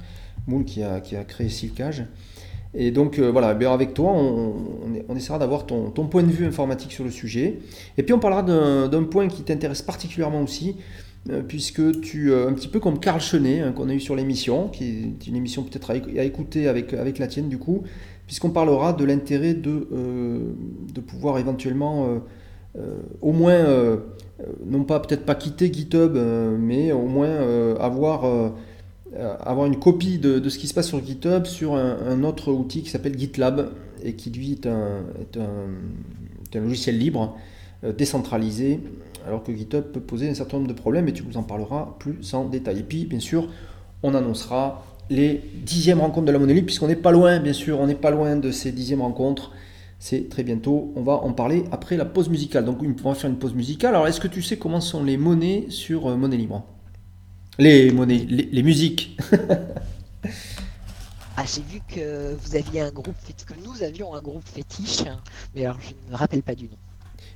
[0.46, 2.06] Moule qui a, qui a créé Silcage.
[2.74, 4.54] Et donc euh, voilà, avec toi, on,
[5.08, 7.60] on, essaiera d'avoir ton, ton, point de vue informatique sur le sujet.
[7.96, 10.76] Et puis on parlera d'un point qui t'intéresse particulièrement aussi,
[11.30, 14.14] euh, puisque tu, euh, un petit peu comme Carl Chenet, hein, qu'on a eu sur
[14.14, 17.84] l'émission, qui est une émission peut-être à, écouter avec, avec la tienne du coup,
[18.26, 19.88] puisqu'on parlera de l'intérêt de,
[20.92, 22.20] de pouvoir éventuellement
[23.20, 23.98] au moins,
[24.64, 26.16] non pas peut-être pas quitter GitHub,
[26.58, 28.50] mais au moins avoir
[29.16, 32.90] euh, une copie de, ce qui se passe sur GitHub sur un, autre outil qui
[32.90, 33.70] s'appelle GitLab
[34.02, 35.02] et qui lui est un,
[36.54, 37.36] logiciel libre,
[37.84, 38.80] euh, décentralisé,
[39.26, 41.96] alors que GitHub peut poser un certain nombre de problèmes et tu nous en parleras
[41.98, 42.80] plus en détail.
[42.80, 43.48] Et puis, bien sûr,
[44.02, 47.80] on annoncera les dixièmes rencontres de la monnaie libre, puisqu'on n'est pas loin, bien sûr,
[47.80, 49.52] on n'est pas loin de ces dixièmes rencontres.
[49.98, 52.64] C'est très bientôt, on va en parler après la pause musicale.
[52.64, 53.94] Donc, on va faire une pause musicale.
[53.94, 56.64] Alors, est-ce que tu sais comment sont les monnaies sur euh, Monnaie Libre?
[57.58, 59.18] Les monnaies, les, musiques.
[61.36, 65.02] ah, j'ai vu que vous aviez un groupe, que nous avions un groupe fétiche,
[65.56, 66.76] mais alors je ne me rappelle pas du nom.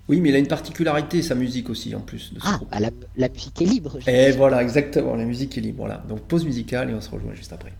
[0.08, 2.32] Oui, mais il a une particularité, sa musique aussi, en plus.
[2.34, 3.98] De ah, bah, la, la, musique est libre.
[4.06, 5.78] Et voilà, exactement, la musique est libre.
[5.78, 6.04] Voilà.
[6.08, 7.72] Donc pause musicale et on se rejoint juste après.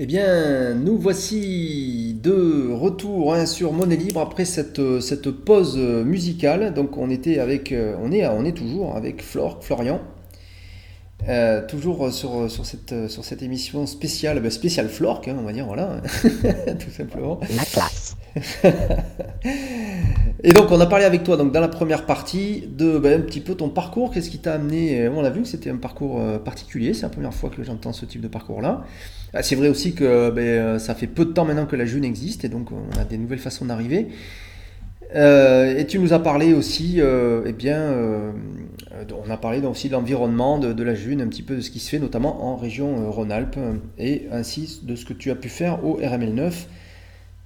[0.00, 6.72] Eh bien, nous voici de retour hein, sur Monnaie Libre après cette, cette pause musicale.
[6.74, 10.00] Donc, on était avec, on est, on est toujours avec Flore, Florian.
[11.28, 15.52] Euh, toujours sur, sur, cette, sur cette émission spéciale, ben, spéciale Flork, hein, on va
[15.52, 16.00] dire, voilà,
[16.80, 17.38] tout simplement.
[17.54, 18.16] La classe.
[20.44, 23.22] Et donc, on a parlé avec toi donc, dans la première partie de ben, un
[23.22, 24.10] petit peu ton parcours.
[24.10, 26.94] Qu'est-ce qui t'a amené On a vu que c'était un parcours euh, particulier.
[26.94, 28.84] C'est la première fois que j'entends ce type de parcours-là.
[29.34, 32.04] Ah, c'est vrai aussi que ben, ça fait peu de temps maintenant que la June
[32.04, 34.08] existe et donc on a des nouvelles façons d'arriver.
[35.14, 38.32] Euh, et tu nous as parlé aussi, euh, eh bien, euh,
[39.26, 41.80] on a parlé aussi de l'environnement de, la June, un petit peu de ce qui
[41.80, 43.58] se fait notamment en région Rhône-Alpes,
[43.98, 46.52] et ainsi de ce que tu as pu faire au RML9,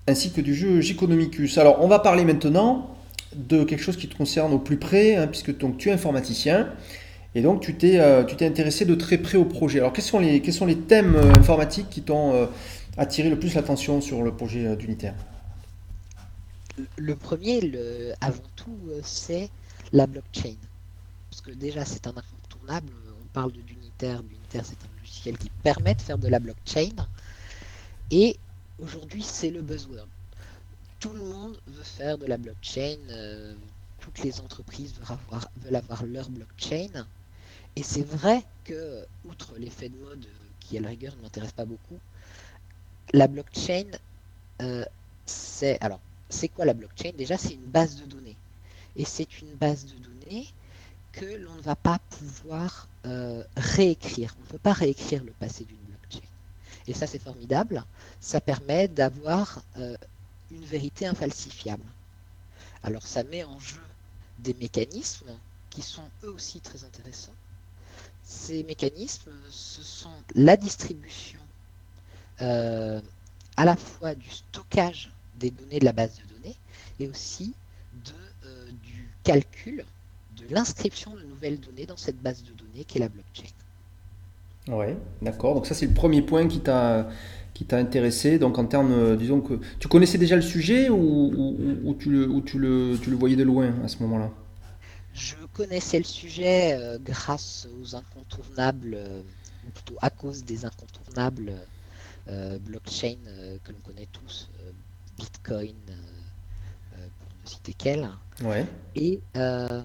[0.09, 1.59] ainsi que du jeu Giconomicus.
[1.59, 2.97] Alors, on va parler maintenant
[3.35, 6.69] de quelque chose qui te concerne au plus près, hein, puisque donc, tu es informaticien,
[7.35, 9.81] et donc tu t'es intéressé de très près au projet.
[9.81, 12.49] Alors, quels sont les, quels sont les thèmes informatiques qui t'ont
[12.97, 15.15] attiré le plus l'attention sur le projet d'unitaire?
[16.97, 17.61] Le premier,
[18.21, 19.49] avant tout, euh, c'est
[19.93, 20.57] la blockchain.
[21.31, 22.93] Parce que déjà, c'est un incontournable.
[23.23, 24.23] On parle d'unitaire.
[24.23, 26.91] L'unitaire, c'est un logiciel qui permet de faire de la blockchain.
[28.11, 28.37] Et
[28.81, 30.09] aujourd'hui, c'est le buzzword.
[31.01, 32.97] Tout le monde veut faire de la blockchain.
[33.11, 33.55] Euh,
[34.01, 34.95] toutes les entreprises
[35.65, 37.07] veulent avoir, leur blockchain.
[37.77, 41.53] Et c'est vrai que, outre l'effet de mode euh, qui, à la rigueur, ne m'intéresse
[41.53, 41.99] pas beaucoup,
[43.13, 43.87] la blockchain,
[45.27, 45.79] c'est.
[45.83, 47.13] Alors, c'est quoi la blockchain?
[47.17, 48.37] Déjà, c'est une base de données.
[48.97, 50.47] Et c'est une base de données
[51.13, 54.35] que l'on ne va pas pouvoir euh, réécrire.
[54.39, 56.27] On ne peut pas réécrire le passé d'une blockchain.
[56.87, 57.85] Et ça, c'est formidable.
[58.21, 59.97] Ça permet d'avoir euh,
[60.51, 61.85] une vérité infalsifiable.
[62.83, 63.81] Alors, ça met en jeu
[64.39, 65.33] des mécanismes
[65.71, 67.35] qui sont eux aussi très intéressants.
[68.25, 71.39] Ces mécanismes, ce sont la distribution
[72.43, 73.01] euh,
[73.57, 76.57] à la fois du stockage des données de la base de données
[77.01, 77.55] et aussi
[78.45, 79.85] euh, du calcul
[80.37, 83.45] de l'inscription de nouvelles données dans cette base de données qui est la blockchain.
[84.69, 84.87] Oui,
[85.23, 85.55] d'accord.
[85.55, 87.09] Donc ça c'est le premier point qui t'a
[87.57, 88.39] qui t'a intéressé.
[88.39, 92.41] Donc en termes, euh, disons que tu connaissais déjà le sujet ou, tu, le, ou
[92.43, 94.31] tu, le, tu le voyais de loin à ce moment-là?
[95.15, 98.99] Je connaissais le sujet euh, grâce aux incontournables,
[99.67, 101.53] ou plutôt à cause des incontournables
[102.67, 103.19] blockchain
[103.63, 104.51] que l'on connaît tous,
[105.17, 105.93] Bitcoin, euh,
[106.99, 108.09] euh, pour ne citer qu'elle.
[108.43, 108.67] Ouais.
[108.95, 109.83] Et euh,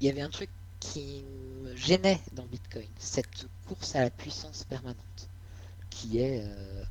[0.00, 1.24] il y avait un truc qui
[1.64, 5.25] me gênait dans Bitcoin, cette course à la puissance permanente,
[5.96, 6.44] qui est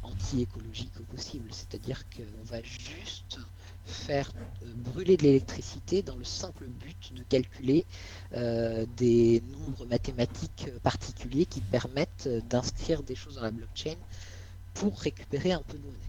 [0.03, 1.49] anti-écologique au possible.
[1.51, 3.37] C'est-à-dire qu'on va juste
[3.85, 4.31] faire
[4.77, 7.85] brûler de l'électricité dans le simple but de calculer
[8.97, 13.95] des nombres mathématiques particuliers qui permettent d'inscrire des choses dans la blockchain
[14.73, 15.99] pour récupérer un peu de monnaie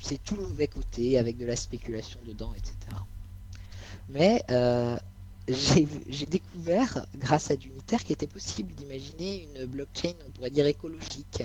[0.00, 2.74] c'est tout le mauvais côté avec de la spéculation dedans, etc.
[4.08, 4.96] Mais euh,
[5.48, 11.42] j'ai découvert, grâce à Dunitaire, qu'il était possible d'imaginer une blockchain, on pourrait dire écologique.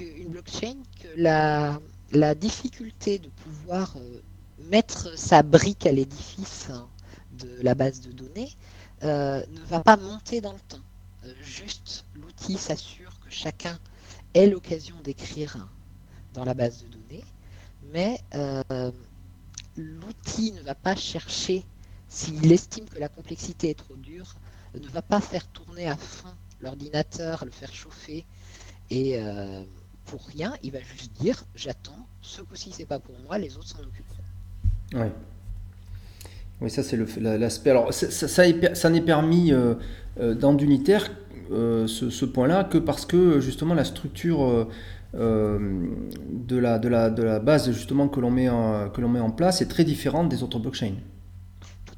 [0.00, 4.20] Une blockchain que la, difficulté de pouvoir euh,
[4.70, 6.68] mettre sa brique à l'édifice
[7.38, 8.50] de la base de données
[9.02, 10.82] euh, ne va pas monter dans le temps.
[11.40, 13.78] juste l'outil s'assure que chacun
[14.34, 15.68] ait l'occasion d'écrire
[16.34, 17.24] dans la base de données,
[17.92, 18.92] mais euh,
[19.76, 21.64] l'outil ne va pas chercher,
[22.08, 24.34] s'il estime que la complexité est trop dure,
[24.80, 26.28] ne va pas faire tourner à fond
[26.60, 28.24] l'ordinateur, le faire chauffer,
[28.90, 29.62] et euh,
[30.06, 33.68] pour rien, il va juste dire j'attends, ce coup-ci c'est pas pour moi, les autres
[33.68, 34.22] s'en occuperont.
[34.94, 35.06] Oui.
[36.60, 37.70] Oui, ça c'est l'aspect.
[37.70, 39.74] Alors ça, n'est permis euh,
[40.34, 41.08] dans d'unitaire
[41.50, 44.68] ce, point-là que parce que justement la structure
[45.14, 45.86] euh,
[46.30, 50.96] de, la, base justement que l'on met en place est très différente des autres blockchains.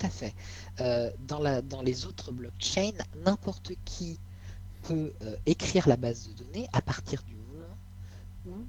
[0.03, 0.35] À fait.
[0.81, 2.93] Euh, dans, la, dans les autres blockchains,
[3.25, 4.19] n'importe qui
[4.83, 7.77] peut euh, écrire la base de données à partir du moment
[8.47, 8.65] où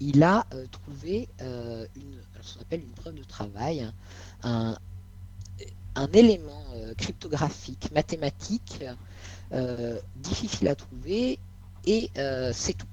[0.00, 3.90] il a trouvé une, ce qu'on appelle une preuve de travail,
[4.42, 4.76] un,
[5.94, 6.62] un élément
[6.98, 8.84] cryptographique, mathématique,
[10.16, 11.38] difficile à trouver,
[11.86, 12.10] et
[12.52, 12.86] c'est tout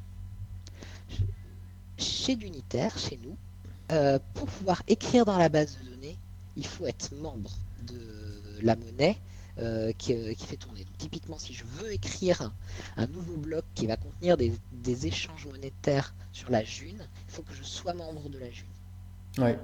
[1.97, 3.37] chez l'unitaire, chez nous,
[3.91, 6.17] euh, pour pouvoir écrire dans la base de données,
[6.55, 7.51] il faut être membre
[7.83, 9.17] de la monnaie
[9.57, 10.85] euh, qui, fait tourner.
[10.97, 12.51] typiquement, si je veux écrire
[12.97, 17.53] un nouveau bloc qui va contenir des, échanges monétaires sur la June, il faut que
[17.53, 18.67] je sois membre de la June.
[19.37, 19.57] Ouais.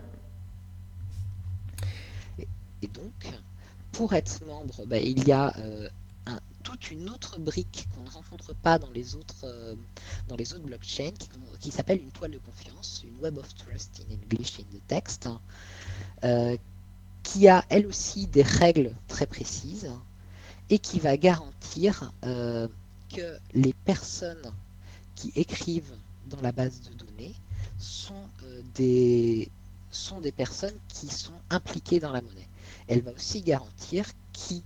[2.82, 3.28] Et, donc,
[3.92, 5.90] pour être membre, bah, il y a euh,
[6.64, 9.76] toute une autre brique qu'on ne rencontre pas dans les autres, euh,
[10.28, 11.12] dans les autres blockchains,
[11.60, 15.28] qui, s'appelle une toile de confiance, une Web of Trust in English in the text,
[16.24, 16.58] euh,
[17.24, 19.92] qui a elle aussi des règles très précises
[20.70, 22.68] et qui va garantir euh,
[23.14, 24.52] que les personnes
[25.16, 25.96] qui écrivent
[26.28, 27.36] dans la base de données
[27.78, 28.28] sont
[28.76, 29.50] des
[29.92, 32.48] sont des personnes qui sont impliquées dans la monnaie.
[32.88, 34.64] Elle va aussi garantir qui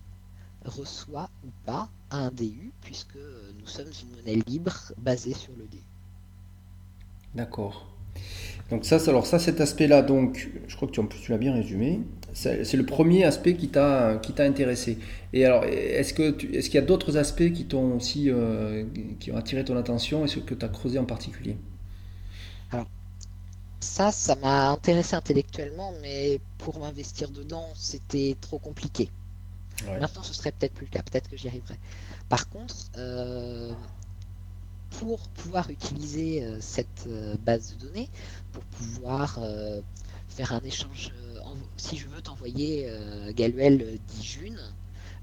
[0.63, 3.17] reçoit ou pas un DU, puisque
[3.59, 5.81] nous sommes une monnaie libre basée sur le DU.
[7.33, 7.87] D'accord.
[8.69, 12.01] Donc ça, alors ça, cet aspect-là, donc, je crois que tu, tu l'as bien résumé.
[12.33, 14.99] C'est le premier aspect qui t'a qui t'a intéressé.
[15.33, 18.85] Et alors, est-ce que est-ce qu'il y a d'autres aspects qui t'ont aussi euh,
[19.19, 21.57] qui ont attiré ton attention et ce que tu as creusé en particulier?
[22.71, 22.87] Alors,
[23.81, 29.11] ça, ça m'a intéressé intellectuellement, mais pour m'investir dedans, c'était trop compliqué.
[29.99, 31.79] Maintenant, ce serait peut-être plus le cas, peut-être que j'y arriverai.
[32.29, 33.73] Par contre, euh,
[34.99, 38.09] pour pouvoir utiliser euh, cette euh, base de données,
[38.53, 39.39] pour pouvoir
[40.29, 41.11] faire un échange,
[41.77, 42.89] si je veux t'envoyer
[43.35, 44.59] Galuel 10 June,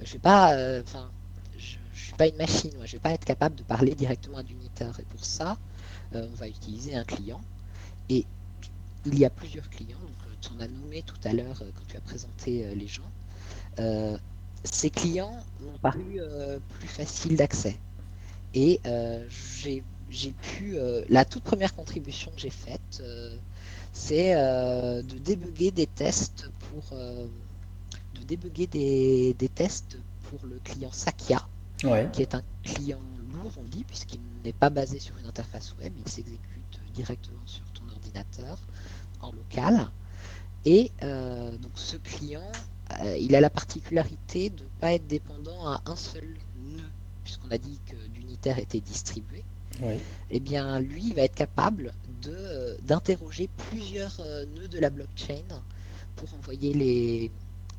[0.03, 1.11] je vais pas, enfin,
[1.57, 4.43] je, suis pas une machine, moi, je vais pas être capable de parler directement à
[4.43, 4.99] l'uniteur.
[5.01, 5.57] Et pour ça,
[6.13, 7.41] on va utiliser un client.
[8.11, 8.27] Et
[9.07, 11.97] il y a plusieurs clients, donc tu en as nommé tout à l'heure quand tu
[11.97, 13.11] as présenté les gens
[14.65, 17.77] ces clients m'ont paru euh, plus faciles d'accès.
[18.55, 19.83] Et euh, j'ai
[20.43, 20.77] pu.
[20.77, 23.03] Euh, la toute première contribution que j'ai faite,
[23.93, 26.97] c'est de débugger des tests pour.
[26.99, 31.47] de débugger des, tests pour le client Sakia,
[32.13, 33.01] qui est un client
[33.33, 37.65] lourd, on dit, puisqu'il n'est pas basé sur une interface web, il s'exécute directement sur
[37.73, 38.59] ton ordinateur
[39.21, 39.91] en local.
[40.65, 42.51] Et donc ce client
[43.01, 46.27] euh, il a la particularité de ne pas être dépendant à un seul
[46.57, 46.91] nœud,
[47.25, 47.97] puisqu'on a dit que
[48.43, 49.43] l'unitaire était distribué.
[49.83, 49.99] et
[50.31, 55.43] Eh bien, lui, il va être capable de, d'interroger plusieurs euh, nœuds de la blockchain
[56.17, 57.31] pour envoyer les,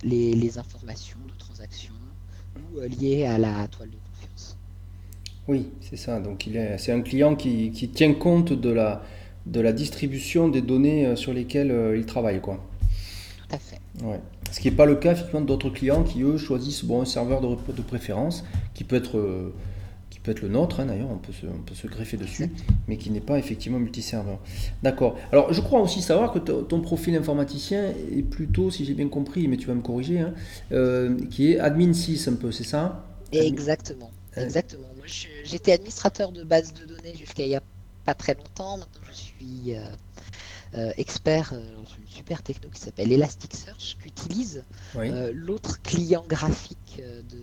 [0.04, 1.94] les, informations de transactions
[2.58, 4.58] ou euh, liées à la toile de confiance.
[5.48, 6.20] Oui, c'est ça.
[6.20, 9.04] Donc, il est, c'est un client qui, qui, tient compte de la,
[9.46, 12.64] de la distribution des données sur lesquelles il travaille, quoi.
[13.38, 13.80] Tout à fait.
[14.04, 14.20] Ouais.
[14.54, 17.42] Ce qui n'est pas le cas effectivement d'autres clients qui eux choisissent bon, un serveur
[17.42, 18.44] de, de préférence
[18.76, 19.52] qui peut être, euh,
[20.24, 22.50] peut être le nôtre hein, d'ailleurs, on peut, se, on peut se greffer dessus,
[22.88, 24.40] mais qui n'est pas effectivement multiserveur.
[24.82, 25.18] D'accord.
[25.32, 29.48] Alors je crois aussi savoir que ton profil informaticien est plutôt, si j'ai bien compris,
[29.48, 30.34] mais tu vas me corriger, hein,
[30.72, 33.06] euh, qui est admin 6 un peu, c'est ça?
[33.32, 34.12] Exactement.
[34.36, 34.88] Exactement.
[34.98, 35.06] Moi
[35.44, 37.64] j'étais administrateur de base de données jusqu'à il n'y a
[38.06, 38.78] pas très longtemps.
[38.78, 39.76] Maintenant je suis.
[39.76, 39.86] Euh,
[40.76, 44.64] euh, expert dans une super techno qui s'appelle Elasticsearch, qui utilise
[44.96, 47.00] euh, l'autre client graphique
[47.30, 47.38] de,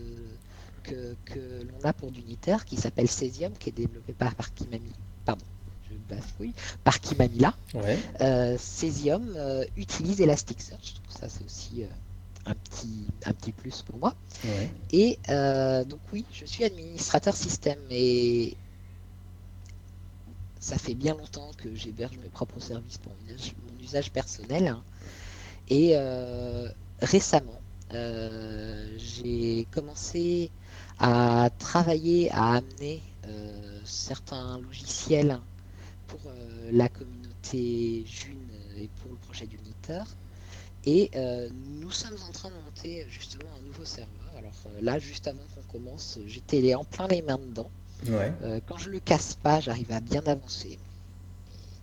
[0.83, 4.93] que, que l'on a pour d'unitaire, qui s'appelle Cesium, qui est développé par, par Kimami.
[5.25, 5.45] Pardon,
[5.89, 6.53] je bafouille.
[6.85, 7.55] Par Kimamila.
[7.75, 7.99] Ouais.
[8.59, 9.37] Cesium
[9.77, 11.85] utilise Elasticsearch, ça c'est aussi
[12.47, 14.15] un petit, un petit plus pour moi.
[14.93, 15.19] Et
[15.87, 18.57] donc oui, je suis administrateur système et
[20.61, 24.77] ça fait bien longtemps que j'héberge mes propres services pour mon usage, personnel.
[25.69, 26.69] Et euh,
[27.01, 27.61] récemment,
[27.95, 30.51] euh, j'ai commencé
[31.01, 35.39] à travailler, à amener euh, certains logiciels
[36.07, 36.21] pour
[36.73, 40.07] la communauté June et pour le projet d'Uniteur.
[40.85, 41.11] Et
[41.81, 44.11] nous sommes en train de monter justement un nouveau serveur.
[44.37, 47.71] Alors là, juste avant qu'on commence, j'étais en plein les mains dedans.
[48.09, 50.79] Euh, quand je le casse pas, j'arrive à bien avancer.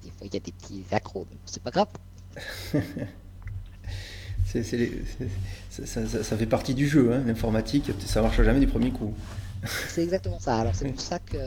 [0.03, 1.87] des fois, il y a des petits accros, mais c'est pas grave.
[5.85, 9.13] ça, fait partie du jeu, hein, l'informatique, ça marche jamais du premier coup.
[9.89, 10.57] c'est exactement ça.
[10.57, 11.37] Alors c'est pour ça que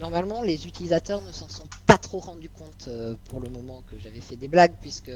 [0.00, 3.96] normalement les utilisateurs ne s'en sont pas trop rendus compte euh, pour le moment que
[3.98, 5.10] j'avais fait des blagues puisque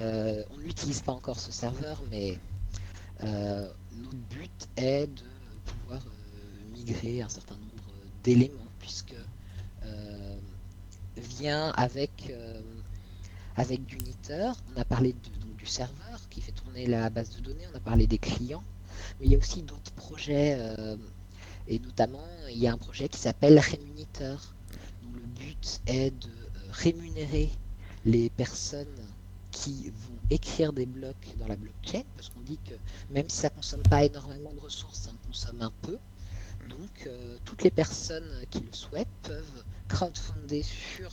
[0.00, 2.38] euh, on n'utilise pas encore ce serveur, mais
[3.22, 5.22] notre but est de
[5.64, 6.02] pouvoir
[6.74, 9.14] migrer un certain nombre d'éléments, puisque
[9.84, 10.36] euh,
[11.16, 12.60] vient avec, euh,
[13.56, 14.56] avec d'Uniteur.
[14.74, 15.14] On a parlé
[15.62, 18.64] du serveur qui fait tourner la base de données, on a parlé des clients,
[19.20, 20.96] mais il y a aussi d'autres projets, euh,
[21.68, 24.54] et notamment il y a un projet qui s'appelle Rémuniteur,
[25.04, 26.30] dont le but est de
[26.72, 27.48] rémunérer
[28.04, 29.06] les personnes
[29.52, 32.74] qui vont écrire des blocs dans la blockchain, parce qu'on dit que
[33.14, 35.96] même si ça consomme pas énormément de ressources, ça en consomme un peu.
[36.68, 41.10] Donc, euh, toutes les personnes qui le souhaitent peuvent crowdfunder sur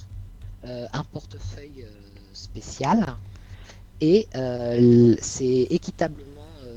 [0.63, 1.91] euh, un portefeuille euh,
[2.33, 3.15] spécial
[4.01, 4.27] et
[5.21, 6.25] c'est équitablement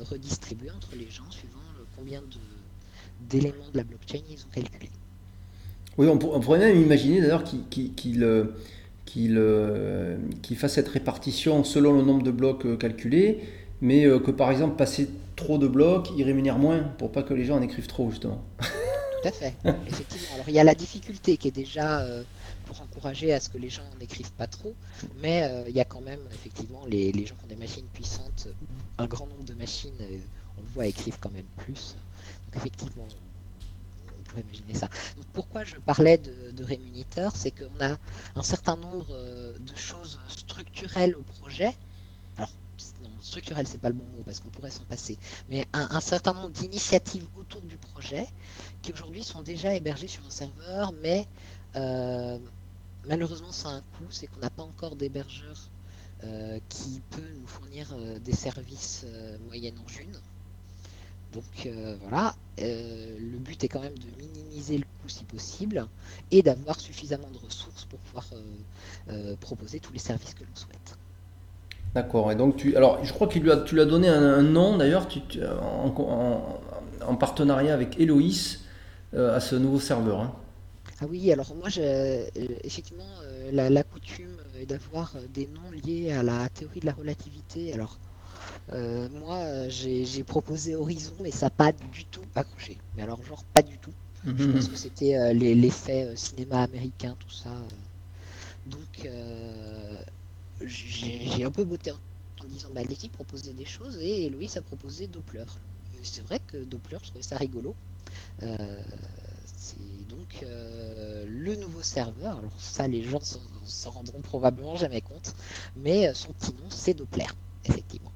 [0.09, 1.59] redistribué entre les gens suivant
[1.97, 2.21] combien
[3.29, 4.89] d'éléments de la blockchain ils ont calculé.
[5.97, 8.17] Oui, on, pourrait même imaginer d'ailleurs qu'il
[10.57, 13.41] fasse cette répartition selon le nombre de blocs calculés,
[13.81, 17.45] mais que par exemple passer trop de blocs, il rémunère moins pour pas que les
[17.45, 18.43] gens en écrivent trop justement.
[18.59, 19.53] Tout à fait,
[19.87, 20.27] effectivement.
[20.35, 22.05] Alors il y a la difficulté qui est déjà
[22.81, 24.73] encourager à ce que les gens n'écrivent pas trop.
[25.21, 28.47] Mais euh, il y a quand même, effectivement, les, gens qui ont des machines puissantes,
[28.97, 30.17] un grand nombre de machines, euh,
[30.57, 31.95] on le voit, écrivent quand même plus.
[32.45, 33.07] Donc effectivement,
[34.19, 34.87] on pourrait imaginer ça.
[35.15, 37.97] Donc pourquoi je parlais de, de rémuniteur, c'est qu'on a
[38.35, 41.75] un certain nombre euh, de choses structurelles au projet.
[42.37, 42.51] Alors,
[43.03, 45.17] non, structurel, c'est pas le bon mot parce qu'on pourrait s'en passer,
[45.49, 48.27] mais un, certain nombre d'initiatives autour du projet
[48.81, 51.27] qui aujourd'hui sont déjà hébergées sur un serveur, mais
[53.07, 55.69] malheureusement, ça a un coût, c'est qu'on n'a pas encore d'hébergeur
[56.23, 59.05] euh, qui peut nous fournir euh, des services
[59.47, 60.17] moyennant une.
[61.33, 61.67] Donc
[62.01, 65.87] voilà, le but est quand même de minimiser le coût si possible
[66.29, 68.25] et d'avoir suffisamment de ressources pour pouvoir
[69.39, 70.95] proposer tous les services que l'on souhaite.
[71.95, 72.31] D'accord.
[72.31, 75.07] Et donc tu, alors je crois que tu lui as donné un, nom d'ailleurs,
[77.07, 78.59] en, partenariat avec Eloïs
[79.17, 80.21] à ce nouveau serveur.
[80.21, 80.35] Hein.
[81.03, 82.25] Ah oui, alors moi, euh,
[82.63, 87.73] effectivement, euh, la, coutume est d'avoir des noms liés à la théorie de la relativité.
[87.73, 87.99] Alors,
[88.71, 92.77] euh, moi, j'ai proposé Horizon, mais ça n'a pas du tout accroché.
[92.95, 93.91] Mais alors, genre, pas du tout.
[94.25, 97.51] Je pense que c'était l'effet cinéma américain, tout ça.
[98.65, 99.09] Donc,
[100.61, 101.97] j'ai un peu botté en,
[102.45, 105.43] disant, bah, l'équipe proposait des choses et Louis a proposé Doppler.
[106.01, 107.75] C'est vrai que Doppler, je trouvais ça rigolo.
[109.63, 112.37] C'est donc euh, le nouveau serveur.
[112.37, 113.21] Alors ça, les gens
[113.63, 115.33] s'en rendront probablement jamais compte,
[115.77, 117.27] mais euh, son petit nom, c'est Doppler,
[117.63, 118.11] effectivement.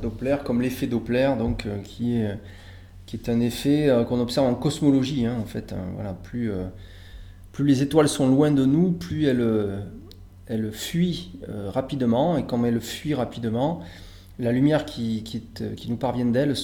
[0.00, 2.38] Doppler, comme l'effet Doppler, donc euh, qui est
[3.06, 5.72] qui est un effet qu'on observe en cosmologie, hein, en fait.
[5.72, 6.16] Hein.
[6.22, 11.32] plus les étoiles sont loin de nous, plus elles fuient
[11.66, 13.80] rapidement, et comme elles fuient rapidement,
[14.38, 15.24] la lumière qui,
[15.88, 16.54] nous parvient d'elles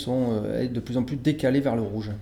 [0.60, 2.12] est de plus en plus décalée vers le rouge.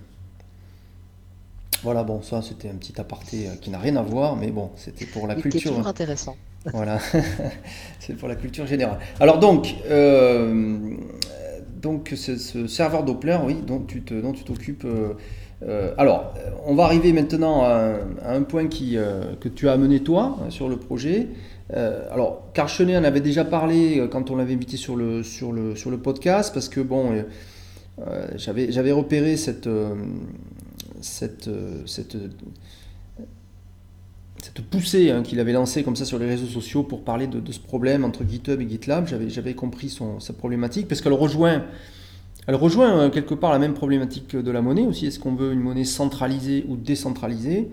[1.85, 4.71] Voilà, bon, ça c'était un petit aparté euh, qui n'a rien à voir, mais bon,
[4.75, 5.61] c'était pour la culture.
[5.61, 6.35] C'est toujours intéressant.
[6.73, 6.97] Voilà,
[7.99, 8.97] c'est pour la culture générale.
[9.19, 10.79] Alors donc, euh,
[11.79, 14.83] donc ce, serveur Doppler, oui, dont tu te, dont tu t'occupes.
[14.83, 16.33] Euh, alors,
[16.65, 18.97] on va arriver maintenant à, un point qui,
[19.39, 21.27] que tu as amené toi sur le projet.
[21.71, 25.91] alors, Carchenet en avait déjà parlé quand on l'avait invité sur le, sur, le, sur
[25.91, 27.23] le podcast, parce que bon,
[28.37, 29.69] j'avais, j'avais repéré cette
[31.05, 32.17] cette, euh, cette,
[34.69, 37.59] poussée hein, qu'il avait lancée comme ça sur les réseaux sociaux pour parler de, ce
[37.59, 41.63] problème entre GitHub et GitLab, j'avais compris sa problématique, parce qu'elle rejoint,
[42.47, 45.07] hein, quelque part la même problématique de la monnaie aussi.
[45.07, 47.69] Est-ce qu'on veut une monnaie centralisée ou décentralisée?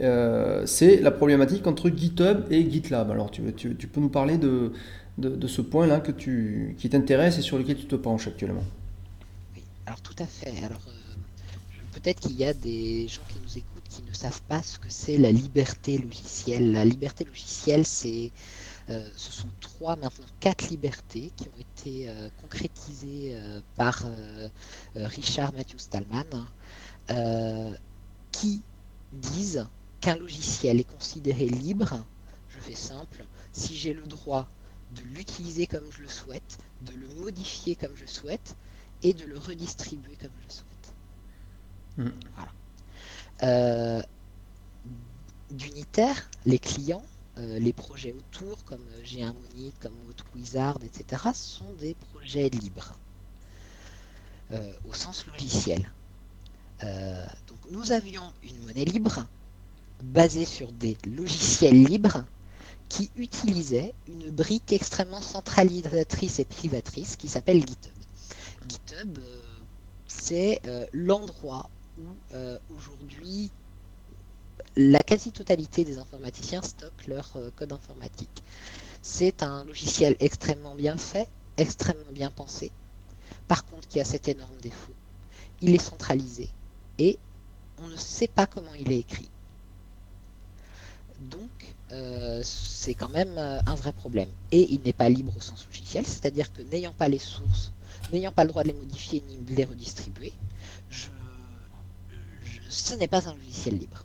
[0.00, 3.10] Euh, C'est la problématique entre GitHub et GitLab.
[3.10, 4.72] Alors tu, peux nous parler de,
[5.46, 8.64] ce point-là qui t'intéresse et sur lequel tu te penches actuellement?
[9.54, 10.50] Oui, alors tout à fait.
[10.50, 10.97] Euh,
[11.92, 14.88] peut-être qu'il y a des gens qui nous écoutent qui ne savent pas ce que
[14.88, 16.72] c'est la liberté logicielle.
[16.72, 18.30] La liberté logicielle, c'est,
[18.90, 24.04] euh, ce sont trois, maintenant quatre libertés qui ont été euh, concrétisées euh, par
[24.94, 26.46] Richard Matthew Stallman,
[28.32, 28.62] qui
[29.12, 29.66] disent
[30.00, 32.04] qu'un logiciel est considéré libre,
[32.48, 34.48] je fais simple, si j'ai le droit
[34.94, 38.54] de l'utiliser comme je le souhaite, de le modifier comme je souhaite
[39.02, 40.67] et de le redistribuer comme je souhaite.
[41.98, 42.10] Mm.
[43.42, 44.02] Euh,
[45.50, 47.04] d'unitaire, les clients,
[47.38, 49.94] euh, les projets autour, comme Geharmonic, comme
[50.34, 52.96] Wizard, etc., sont des projets libres,
[54.52, 55.90] euh, au sens logiciel.
[56.80, 59.26] donc nous avions une monnaie libre,
[60.02, 62.24] basée sur des logiciels libres,
[62.88, 67.92] qui utilisaient une brique extrêmement centralisatrice et privatrice qui s'appelle GitHub.
[68.68, 69.18] GitHub,
[70.06, 71.68] c'est l'endroit
[72.34, 73.50] euh, aujourd'hui
[74.76, 78.42] la quasi-totalité des informaticiens stockent leur euh, code informatique.
[79.02, 82.70] C'est un logiciel extrêmement bien fait, extrêmement bien pensé,
[83.48, 84.92] par contre qui a cet énorme défaut.
[85.60, 86.48] Il est centralisé
[86.98, 87.18] et
[87.82, 89.28] on ne sait pas comment il est écrit.
[91.20, 94.28] Donc, euh, c'est quand même un vrai problème.
[94.52, 97.72] Et il n'est pas libre au sens logiciel, c'est-à-dire que n'ayant pas les sources,
[98.12, 100.32] n'ayant pas le droit de les modifier ni de les redistribuer,
[102.68, 104.04] ce n'est pas un logiciel libre.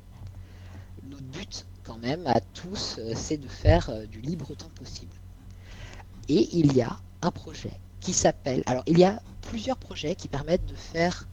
[1.03, 5.13] Notre but, quand même, à tous, euh, c'est de faire euh, du libre autant possible.
[6.29, 8.63] Et il y a un projet qui s'appelle.
[8.65, 11.27] Alors, il y a plusieurs projets qui permettent de faire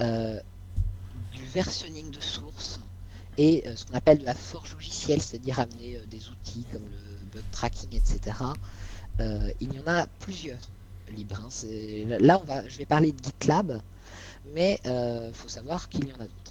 [0.00, 0.38] euh,
[1.54, 2.80] versionning de sources
[3.36, 7.42] et ce qu'on appelle de la forge logicielle, c'est-à-dire amener des outils comme le bug
[7.50, 8.36] tracking, etc.
[9.18, 10.60] il y en a plusieurs
[11.10, 11.40] libres.
[11.44, 12.18] Hein.
[12.20, 13.80] Là, je vais parler de GitLab,
[14.54, 16.43] mais il faut savoir qu'il y en a d'autres.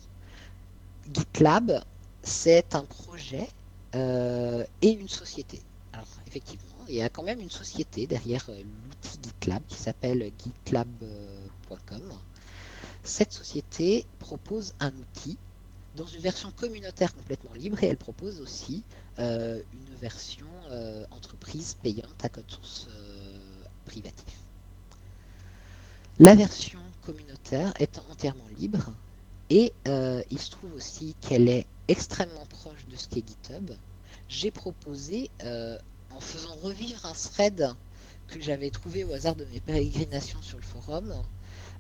[1.12, 1.84] GitLab,
[2.22, 3.50] c'est un projet
[3.94, 5.62] et une société.
[5.94, 10.32] Alors, effectivement, il y a quand même une société derrière euh, l'outil GitLab qui s'appelle
[10.44, 12.02] gitlab.com.
[13.04, 15.38] Cette société propose un outil
[15.96, 18.84] dans une version communautaire complètement libre et elle propose aussi
[19.20, 22.88] euh, une version euh, entreprise payante à code source
[23.86, 24.40] privatif.
[26.20, 28.92] La version communautaire est entièrement libre
[29.56, 29.74] et
[30.32, 33.72] il se trouve aussi qu'elle est extrêmement proche de ce qu'est GitHub.
[34.28, 37.74] J'ai proposé en faisant revivre un thread
[38.28, 41.14] que j'avais trouvé au hasard de mes pérégrinations sur le forum,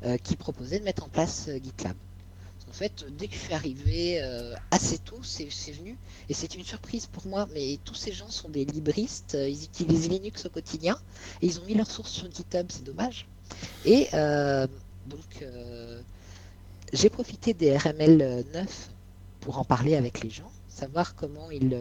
[0.05, 1.95] euh, qui proposait de mettre en place euh, GitLab.
[2.69, 5.97] En fait, dès que je suis arrivé euh, assez tôt, c'est venu,
[6.28, 10.09] et c'est une surprise pour moi, mais tous ces gens sont des libristes, ils utilisent
[10.09, 10.97] Linux au quotidien,
[11.41, 13.28] et ils ont mis leurs sources sur GitHub, c'est dommage.
[13.86, 15.45] Et donc,
[16.93, 18.89] j'ai profité des RML 9
[19.41, 21.75] pour en parler avec les gens, savoir comment ils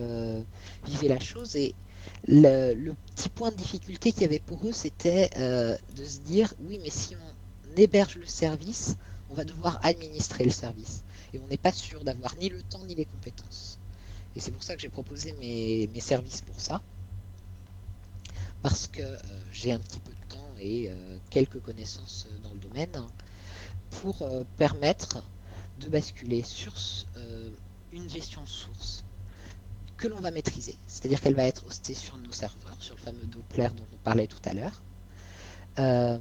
[0.84, 1.74] vivaient la chose, et
[2.26, 6.54] le, petit point de difficulté qu'il y avait pour eux, c'était euh, de se dire
[6.64, 8.96] oui, mais si on héberge le service,
[9.30, 11.04] on va devoir administrer le service.
[11.32, 13.78] Et on n'est pas sûr d'avoir ni le temps ni les compétences.
[14.34, 16.82] Et c'est pour ça que j'ai proposé mes, services pour ça.
[18.62, 19.18] Parce que euh,
[19.50, 22.96] j'ai un petit peu de temps et euh, quelques connaissances dans le domaine
[24.00, 24.26] pour
[24.56, 25.22] permettre
[25.80, 26.72] de basculer sur
[27.92, 29.04] une gestion source
[30.02, 30.76] que l'on va maîtriser.
[30.88, 34.26] C'est-à-dire qu'elle va être hostée sur nos serveurs, sur le fameux Doppler dont on parlait
[34.26, 34.82] tout à l'heure,
[35.78, 36.18] euh,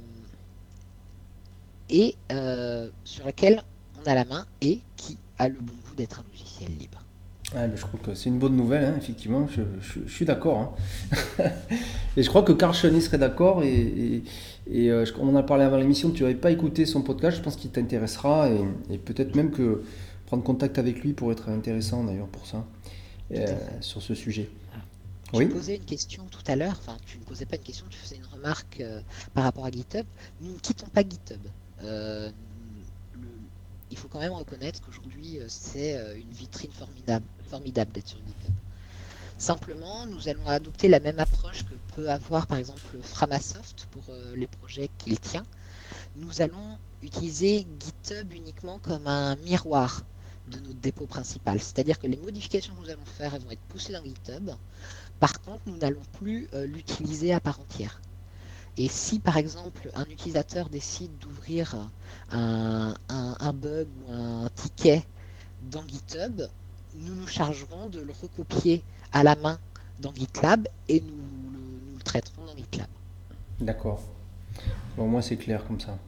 [1.90, 3.62] et euh, sur laquelle
[4.00, 7.01] on a la main et qui a le bon goût d'être un logiciel libre.
[7.54, 9.62] Je crois que c'est une bonne nouvelle, hein, effectivement, je,
[10.08, 10.74] suis d'accord.
[11.38, 11.44] Hein.
[12.16, 14.22] et je crois que Carl serait d'accord, et,
[14.74, 17.56] euh, on en a parlé avant l'émission, tu n'avais pas écouté son podcast, je pense
[17.56, 19.82] qu'il t'intéressera, et, et peut-être même que
[20.26, 22.64] prendre contact avec lui pourrait être intéressant d'ailleurs pour ça.
[23.34, 24.48] Euh, sur ce sujet.
[25.32, 25.46] Tu oui.
[25.46, 28.16] posais une question tout à l'heure, enfin tu ne posais pas une question, tu faisais
[28.16, 29.00] une remarque euh,
[29.32, 30.04] par rapport à GitHub.
[30.42, 31.40] Nous ne quittons pas GitHub.
[31.82, 32.30] Euh,
[33.92, 38.54] il faut quand même reconnaître qu'aujourd'hui c'est une vitrine formidable, formidable d'être sur GitHub.
[39.38, 44.02] Simplement, nous allons adopter la même approche que peut avoir par exemple Framasoft pour
[44.34, 45.44] les projets qu'il tient.
[46.16, 50.02] Nous allons utiliser GitHub uniquement comme un miroir
[50.48, 51.60] de notre dépôt principal.
[51.60, 54.50] C'est-à-dire que les modifications que nous allons faire elles vont être poussées dans GitHub.
[55.20, 58.00] Par contre, nous n'allons plus euh, l'utiliser à part entière.
[58.78, 61.76] Et si par exemple un utilisateur décide d'ouvrir
[62.30, 62.94] un,
[63.54, 65.02] bug ou un ticket
[65.70, 66.42] dans GitHub,
[66.96, 69.58] nous nous chargerons de le recopier à la main
[70.00, 72.88] dans GitLab et nous, le traiterons dans GitLab.
[73.60, 74.00] D'accord.
[74.96, 75.98] Bon, moi c'est clair comme ça.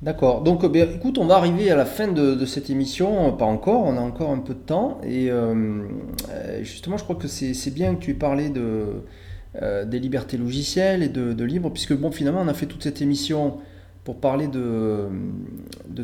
[0.00, 0.40] D'accord.
[0.40, 3.32] Donc, eh écoute, on va arriver à la fin de, cette émission.
[3.34, 5.00] Pas encore, on a encore un peu de temps.
[5.04, 5.86] Et euh,
[6.62, 9.04] justement, je crois que c'est bien que tu aies parlé de,
[9.60, 12.82] euh, des libertés logicielles et de, de, libre, puisque bon, finalement, on a fait toute
[12.82, 13.58] cette émission
[14.04, 15.06] pour parler de,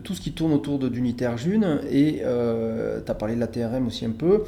[0.04, 1.80] tout ce qui tourne autour d'Unitaire June.
[1.90, 4.44] Et euh, tu as parlé de la TRM aussi un peu.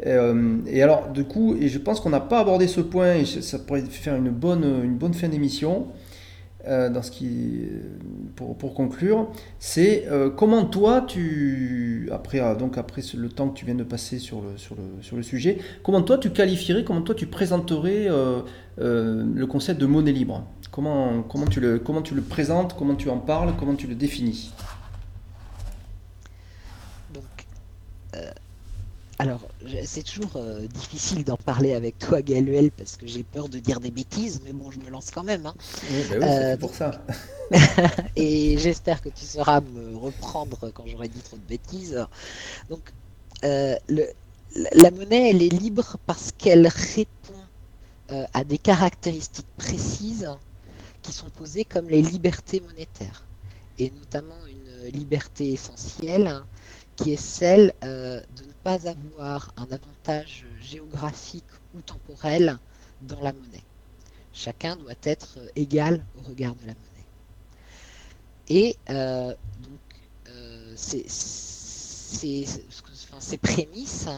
[0.00, 3.58] et alors, du coup, et je pense qu'on n'a pas abordé ce point, et ça
[3.58, 5.88] pourrait faire une bonne, une bonne fin d'émission.
[6.66, 7.60] Euh, dans ce qui,
[8.36, 13.66] pour, conclure, c'est euh, comment toi, tu, après, euh, donc après le temps que tu
[13.66, 18.08] viens de passer sur le sujet, comment toi tu qualifierais, comment toi tu présenterais
[18.78, 20.44] le concept de monnaie libre?
[20.70, 23.94] Comment, comment, tu le, comment tu le présentes, comment tu en parles, comment tu le
[23.94, 24.50] définis?
[29.18, 29.40] Alors,
[29.84, 33.78] c'est toujours euh, difficile d'en parler avec toi, Gaël, parce que j'ai peur de dire
[33.78, 35.46] des bêtises, mais bon, je me lance quand même.
[35.46, 35.54] Hein.
[35.88, 36.90] Oui, bah euh, pour ça.
[38.16, 42.04] et j'espère que tu sauras me reprendre quand j'aurai dit trop de bêtises.
[42.68, 42.92] Donc,
[43.44, 47.10] euh, la monnaie, elle est libre parce qu'elle répond
[48.32, 50.30] à des caractéristiques précises
[51.02, 53.24] qui sont posées comme les libertés monétaires,
[53.78, 56.42] et notamment une liberté essentielle
[56.96, 61.44] qui est celle de ne pas avoir un avantage géographique
[61.74, 62.58] ou temporel
[63.02, 63.62] dans la monnaie.
[64.32, 67.06] Chacun doit être égal au regard de la monnaie.
[68.48, 69.80] Et euh, donc,
[70.28, 71.04] euh, ces,
[73.38, 74.08] prémices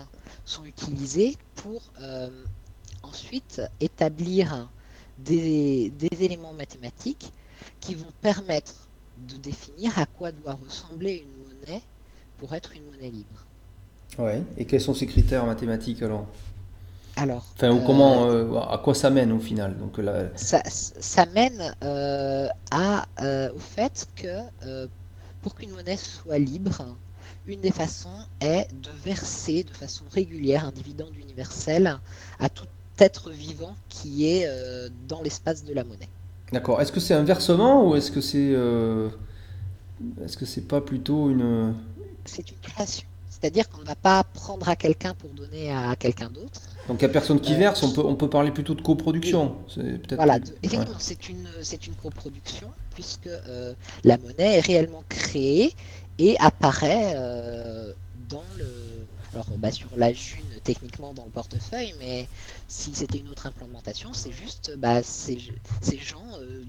[0.45, 2.45] sont utilisées pour euh,
[3.03, 4.71] ensuite établir
[5.19, 7.33] des, des éléments mathématiques
[7.81, 8.89] qui vont permettre
[9.19, 11.83] de définir à quoi doit ressembler une monnaie
[12.39, 13.46] pour être une monnaie libre.
[14.19, 14.43] Ouais.
[14.57, 16.27] Et quels sont ces critères mathématiques alors
[17.17, 20.63] Alors, Enfin, ou euh, comment, euh, à quoi ça mène au final Donc là, ça,
[20.67, 24.29] ça mène euh, à, euh, au fait que
[24.67, 24.87] euh,
[25.43, 26.97] pour qu'une monnaie soit libre,
[27.47, 31.99] une des façons est de verser de façon régulière un dividende universel
[32.39, 32.67] à tout
[32.99, 36.09] être vivant qui est euh, dans l'espace de la monnaie.
[36.53, 36.81] d'accord.
[36.81, 39.09] Est-ce que c'est un versement ou est-ce que c'est, euh,
[40.25, 41.75] est-ce que c'est pas plutôt une,
[42.25, 43.07] C'est une création.
[43.39, 46.61] C'est-à-dire qu'on ne va pas prendre à quelqu'un pour donner à quelqu'un d'autre.
[46.89, 48.81] donc il n'y a personne qui Euh, verse, on peut, on peut parler plutôt de
[48.81, 49.57] coproduction.
[50.15, 53.75] Voilà, de- effectivement, c'est une, c'est une coproduction puisque euh,
[54.05, 55.75] la monnaie est réellement créée
[56.19, 57.93] et apparaît euh,
[58.29, 58.67] dans le.
[59.35, 62.27] Alors, bah, sur la June, techniquement dans le portefeuille, mais
[62.69, 65.39] si c'était une autre implémentation, c'est juste bah, ces,
[65.83, 66.65] ces gens euh,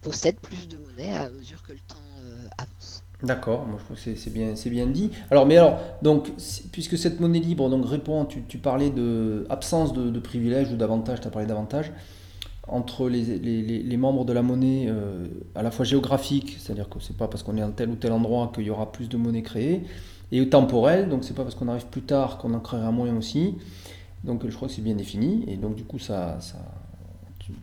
[0.00, 1.96] possèdent plus de monnaie à mesure que le temps
[2.58, 3.02] avance.
[3.22, 5.10] D'accord, moi je trouve que c'est bien, dit.
[5.30, 6.32] Alors, mais alors, donc,
[6.72, 11.28] puisque cette monnaie libre donc répond, tu, parlais de absence de, privilèges ou d'avantages, tu
[11.28, 11.92] as parlé d'avantages
[12.66, 17.16] entre les, les- membres de la monnaie euh, à la fois géographique, c'est-à-dire que c'est
[17.16, 19.42] pas parce qu'on est en tel ou tel endroit qu'il y aura plus de monnaie
[19.42, 19.82] créée,
[20.32, 23.54] et temporel, donc c'est pas parce qu'on arrive plus tard qu'on en créera moins aussi.
[24.24, 26.38] Donc je crois que c'est bien défini, et donc du coup ça,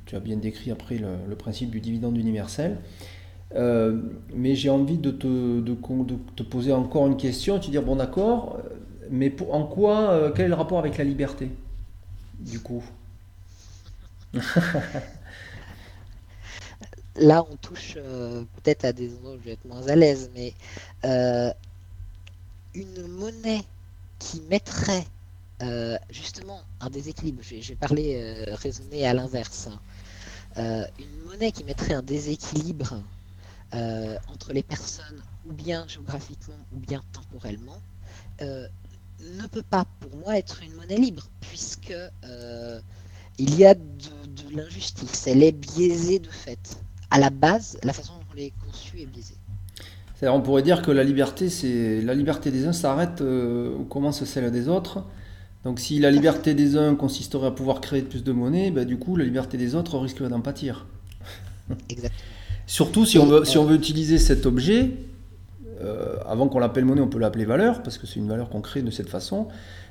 [0.05, 2.77] tu, as bien décrit après le principe du dividende universel.
[3.55, 4.01] Euh,
[4.35, 5.75] mais j'ai envie de te, de,
[6.35, 8.75] te poser encore une question, tu dire bon d'accord, euh,
[9.09, 11.49] mais pour- en quoi, euh, quel est le rapport avec la liberté
[12.39, 12.83] du coup?
[17.15, 20.53] Là, on touche peut-être à des endroits où je vais être moins à l'aise, mais
[22.73, 23.61] une monnaie
[24.19, 25.05] qui mettrait
[26.09, 30.87] justement un déséquilibre, j'ai parlé, raisonner à l'inverse, hein.
[30.99, 33.03] Une monnaie qui mettrait un déséquilibre
[33.73, 37.81] euh, entre les personnes, ou bien géographiquement, ou bien temporellement,
[38.41, 38.67] euh,
[39.37, 41.93] ne peut pas pour moi être une monnaie libre, puisque
[42.23, 42.79] euh,
[43.37, 46.79] il y a de, de l'injustice, elle est biaisée de fait.
[47.11, 49.35] À la base, la façon dont elle est conçue est biaisée.
[50.15, 54.23] C'est-à-dire, on pourrait dire que la liberté, c'est la liberté des uns s'arrête où commence
[54.25, 55.05] celle des autres.
[55.63, 58.97] Donc, si la liberté des uns consisterait à pouvoir créer plus de monnaie, bah, du
[58.97, 60.87] coup, la liberté des autres risquerait d'en pâtir.
[61.89, 62.28] Exactement.
[62.69, 64.91] Surtout si on veut, utiliser cet objet,
[65.81, 68.61] euh, avant qu'on l'appelle monnaie, on peut l'appeler valeur, parce que c'est une valeur qu'on
[68.61, 69.47] crée de cette façon.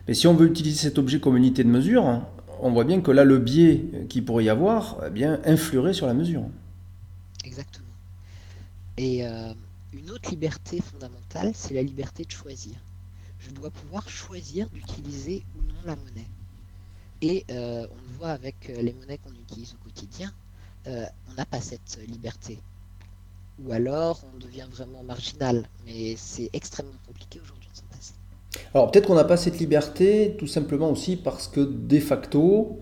[0.07, 2.23] Mais si on veut utiliser cet objet comme unité de mesure,
[2.61, 6.07] on voit bien que là, le biais qu'il pourrait y avoir, eh bien, influerait sur
[6.07, 6.45] la mesure.
[7.45, 7.89] Exactement.
[8.97, 9.53] Et euh,
[9.93, 12.75] une autre liberté fondamentale, c'est la liberté de choisir.
[13.41, 16.29] Je dois pouvoir choisir d'utiliser ou non la monnaie.
[17.23, 20.33] Et euh, on le voit avec les monnaies qu'on utilise au quotidien,
[20.89, 22.59] euh, on n'a pas cette liberté.
[23.65, 25.69] Ou alors on devient vraiment marginal.
[25.87, 28.15] Mais c'est extrêmement compliqué aujourd'hui de s'en passer.
[28.75, 32.79] Alors peut-être qu'on n'a pas cette liberté tout simplement aussi parce que de facto,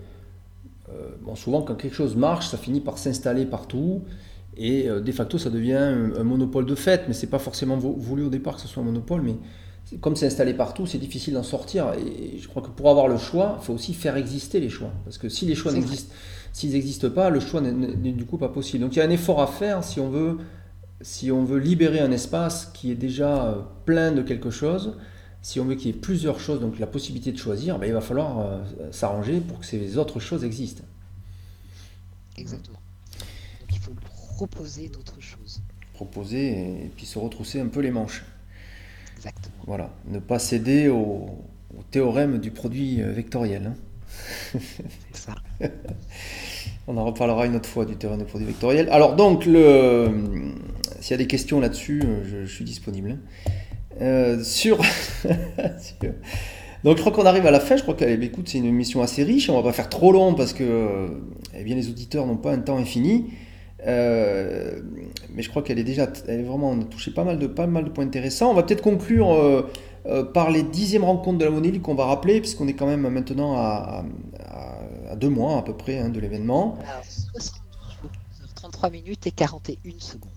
[0.91, 4.03] euh, bon, souvent quand quelque chose marche, ça finit par s'installer partout
[4.57, 7.77] et euh, de facto ça devient un, un monopole de fait, mais c'est pas forcément
[7.77, 9.37] vo- voulu au départ que ce soit un monopole, mais
[10.01, 13.17] comme c'est installé partout, c'est difficile d'en sortir et je crois que pour avoir le
[13.19, 16.13] choix, il faut aussi faire exister les choix parce que si les choix n'existent,
[16.57, 18.83] s'ils n'existent pas, le choix n'est- du coup pas possible.
[18.83, 20.39] Donc il y a un effort à faire si on veut
[21.03, 24.97] si on veut libérer un espace qui est déjà euh, plein de quelque chose,
[25.43, 27.93] si on veut qu'il y ait plusieurs choses, donc la possibilité de choisir, ben, il
[27.93, 30.85] va falloir euh, s'arranger pour que ces autres choses existent.
[32.39, 32.81] Exactement.
[33.61, 33.93] Donc il faut
[34.39, 35.61] proposer d'autres choses.
[35.93, 38.25] Proposer et, puis se retrousser un peu les manches.
[39.19, 39.55] Exactement.
[39.67, 41.29] Voilà, ne pas céder au,
[41.77, 43.67] au théorème du produit euh, vectoriel.
[43.67, 43.75] hein.
[44.53, 45.35] C'est ça.
[46.89, 48.89] On en reparlera une autre fois du théorème du produit vectoriel.
[48.91, 49.47] Alors donc,
[51.01, 53.19] s'il y a des questions là-dessus, euh, je, suis disponible.
[54.01, 54.79] Euh, sur,
[56.85, 59.03] Donc je crois qu'on arrive à la fin, je crois qu'elle écoute, c'est une émission
[59.03, 61.09] assez riche, on va pas faire trop long parce que euh,
[61.57, 63.31] eh bien, les auditeurs n'ont pas un temps infini.
[63.85, 67.47] Mais je crois qu'elle est déjà, elle est vraiment, on a touché pas mal de,
[67.47, 68.51] pas mal de points intéressants.
[68.51, 69.65] On va peut-être conclure
[70.35, 73.55] par les dixièmes rencontres de la libre qu'on va rappeler, puisqu'on est quand même maintenant
[73.57, 74.05] à,
[75.17, 76.79] à- deux mois à peu près hein, de l'événement.
[76.89, 78.11] Alors, 72 jours,
[78.55, 80.31] 33 minutes et 41 secondes.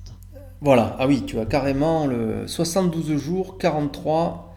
[0.61, 4.55] Voilà, ah oui, tu as carrément le 72 jours, 43,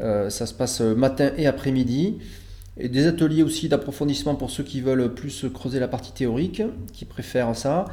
[0.00, 2.18] Euh, ça se passe matin et après-midi.
[2.78, 7.06] Et des ateliers aussi d'approfondissement pour ceux qui veulent plus creuser la partie théorique, qui
[7.06, 7.86] préfèrent ça.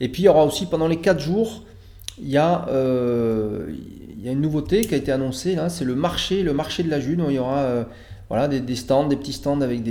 [0.00, 1.64] Et puis, il y aura aussi pendant les quatre jours,
[2.20, 3.66] il y a, euh,
[4.16, 6.82] il y a une nouveauté qui a été annoncée, là, c'est le marché, le marché
[6.82, 7.86] de la June, il y aura
[8.30, 9.82] voilà, des, stands, des petits stands avec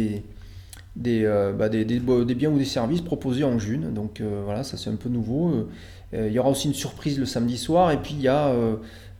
[1.07, 3.93] euh, bah, des, biens ou des services proposés en June.
[3.93, 5.67] Donc euh, voilà, ça c'est un peu nouveau.
[6.13, 7.91] Euh, il y aura aussi une surprise le samedi soir.
[7.91, 8.51] Et puis il y a,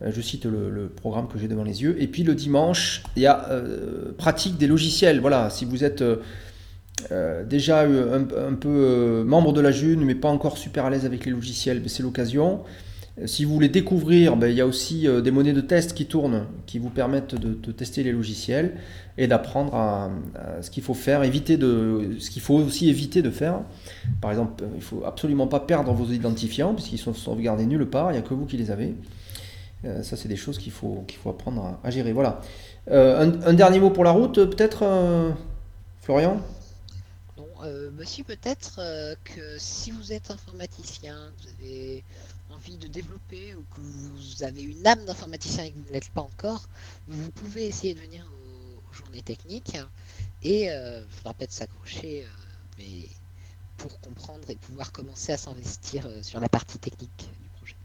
[0.01, 2.01] je cite le, programme que j'ai devant les yeux.
[2.01, 3.49] Et puis le dimanche, il y a
[4.17, 5.19] pratique des logiciels.
[5.19, 6.01] Voilà, si vous êtes
[7.45, 11.25] déjà un, un, peu membre de la June, mais pas encore super à l'aise avec
[11.25, 12.61] les logiciels, ben, c'est l'occasion.
[13.25, 16.45] Si vous voulez découvrir, ben, il y a aussi des monnaies de test qui tournent,
[16.65, 18.75] qui vous permettent de, tester les logiciels
[19.17, 20.09] et d'apprendre à,
[20.61, 23.61] ce qu'il faut faire, éviter de, ce qu'il faut aussi éviter de faire.
[24.21, 28.13] Par exemple, il faut absolument pas perdre vos identifiants puisqu'ils sont sauvegardés nulle part, il
[28.13, 28.95] n'y a que vous qui les avez.
[29.85, 32.13] Euh, ça, c'est des choses qu'il faut, qu'il faut apprendre à, gérer.
[32.13, 32.41] Voilà.
[32.89, 35.31] Euh, un, dernier mot pour la route, peut-être, euh,
[36.01, 36.41] Florian?
[37.97, 38.79] Monsieur, peut-être
[39.25, 42.05] que si vous êtes informaticien, vous avez
[42.59, 46.09] envie de développer ou que vous avez une âme d'informaticien et que vous ne l'êtes
[46.09, 46.67] pas encore,
[47.07, 48.25] vous pouvez essayer de venir
[48.91, 49.77] journée technique
[50.43, 52.25] et euh, faudra peut-être s'accrocher
[52.79, 52.83] euh,
[53.77, 57.75] pour comprendre et pouvoir commencer à s'investir euh, sur la partie technique du projet.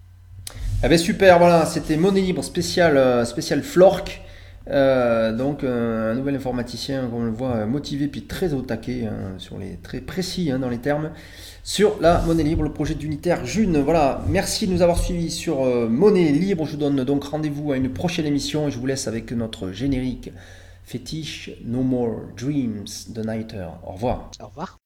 [0.82, 4.22] Ah ben super, voilà, c'était Monnaie Libre spécial, spécial Flork.
[4.66, 9.36] donc un nouvel informaticien, on le voit, motivé puis très au taquet, hein,
[9.82, 11.10] très précis hein, dans les termes,
[11.64, 13.80] sur la monnaie libre, le projet d'unitaire June.
[13.80, 16.66] Voilà, merci de nous avoir suivis sur monnaie libre.
[16.66, 19.72] Je vous donne donc rendez-vous à une prochaine émission et je vous laisse avec notre
[19.72, 20.30] générique
[20.84, 23.66] fétiche No More Dreams de Nighter.
[23.86, 24.30] Au revoir.
[24.40, 24.78] Au revoir.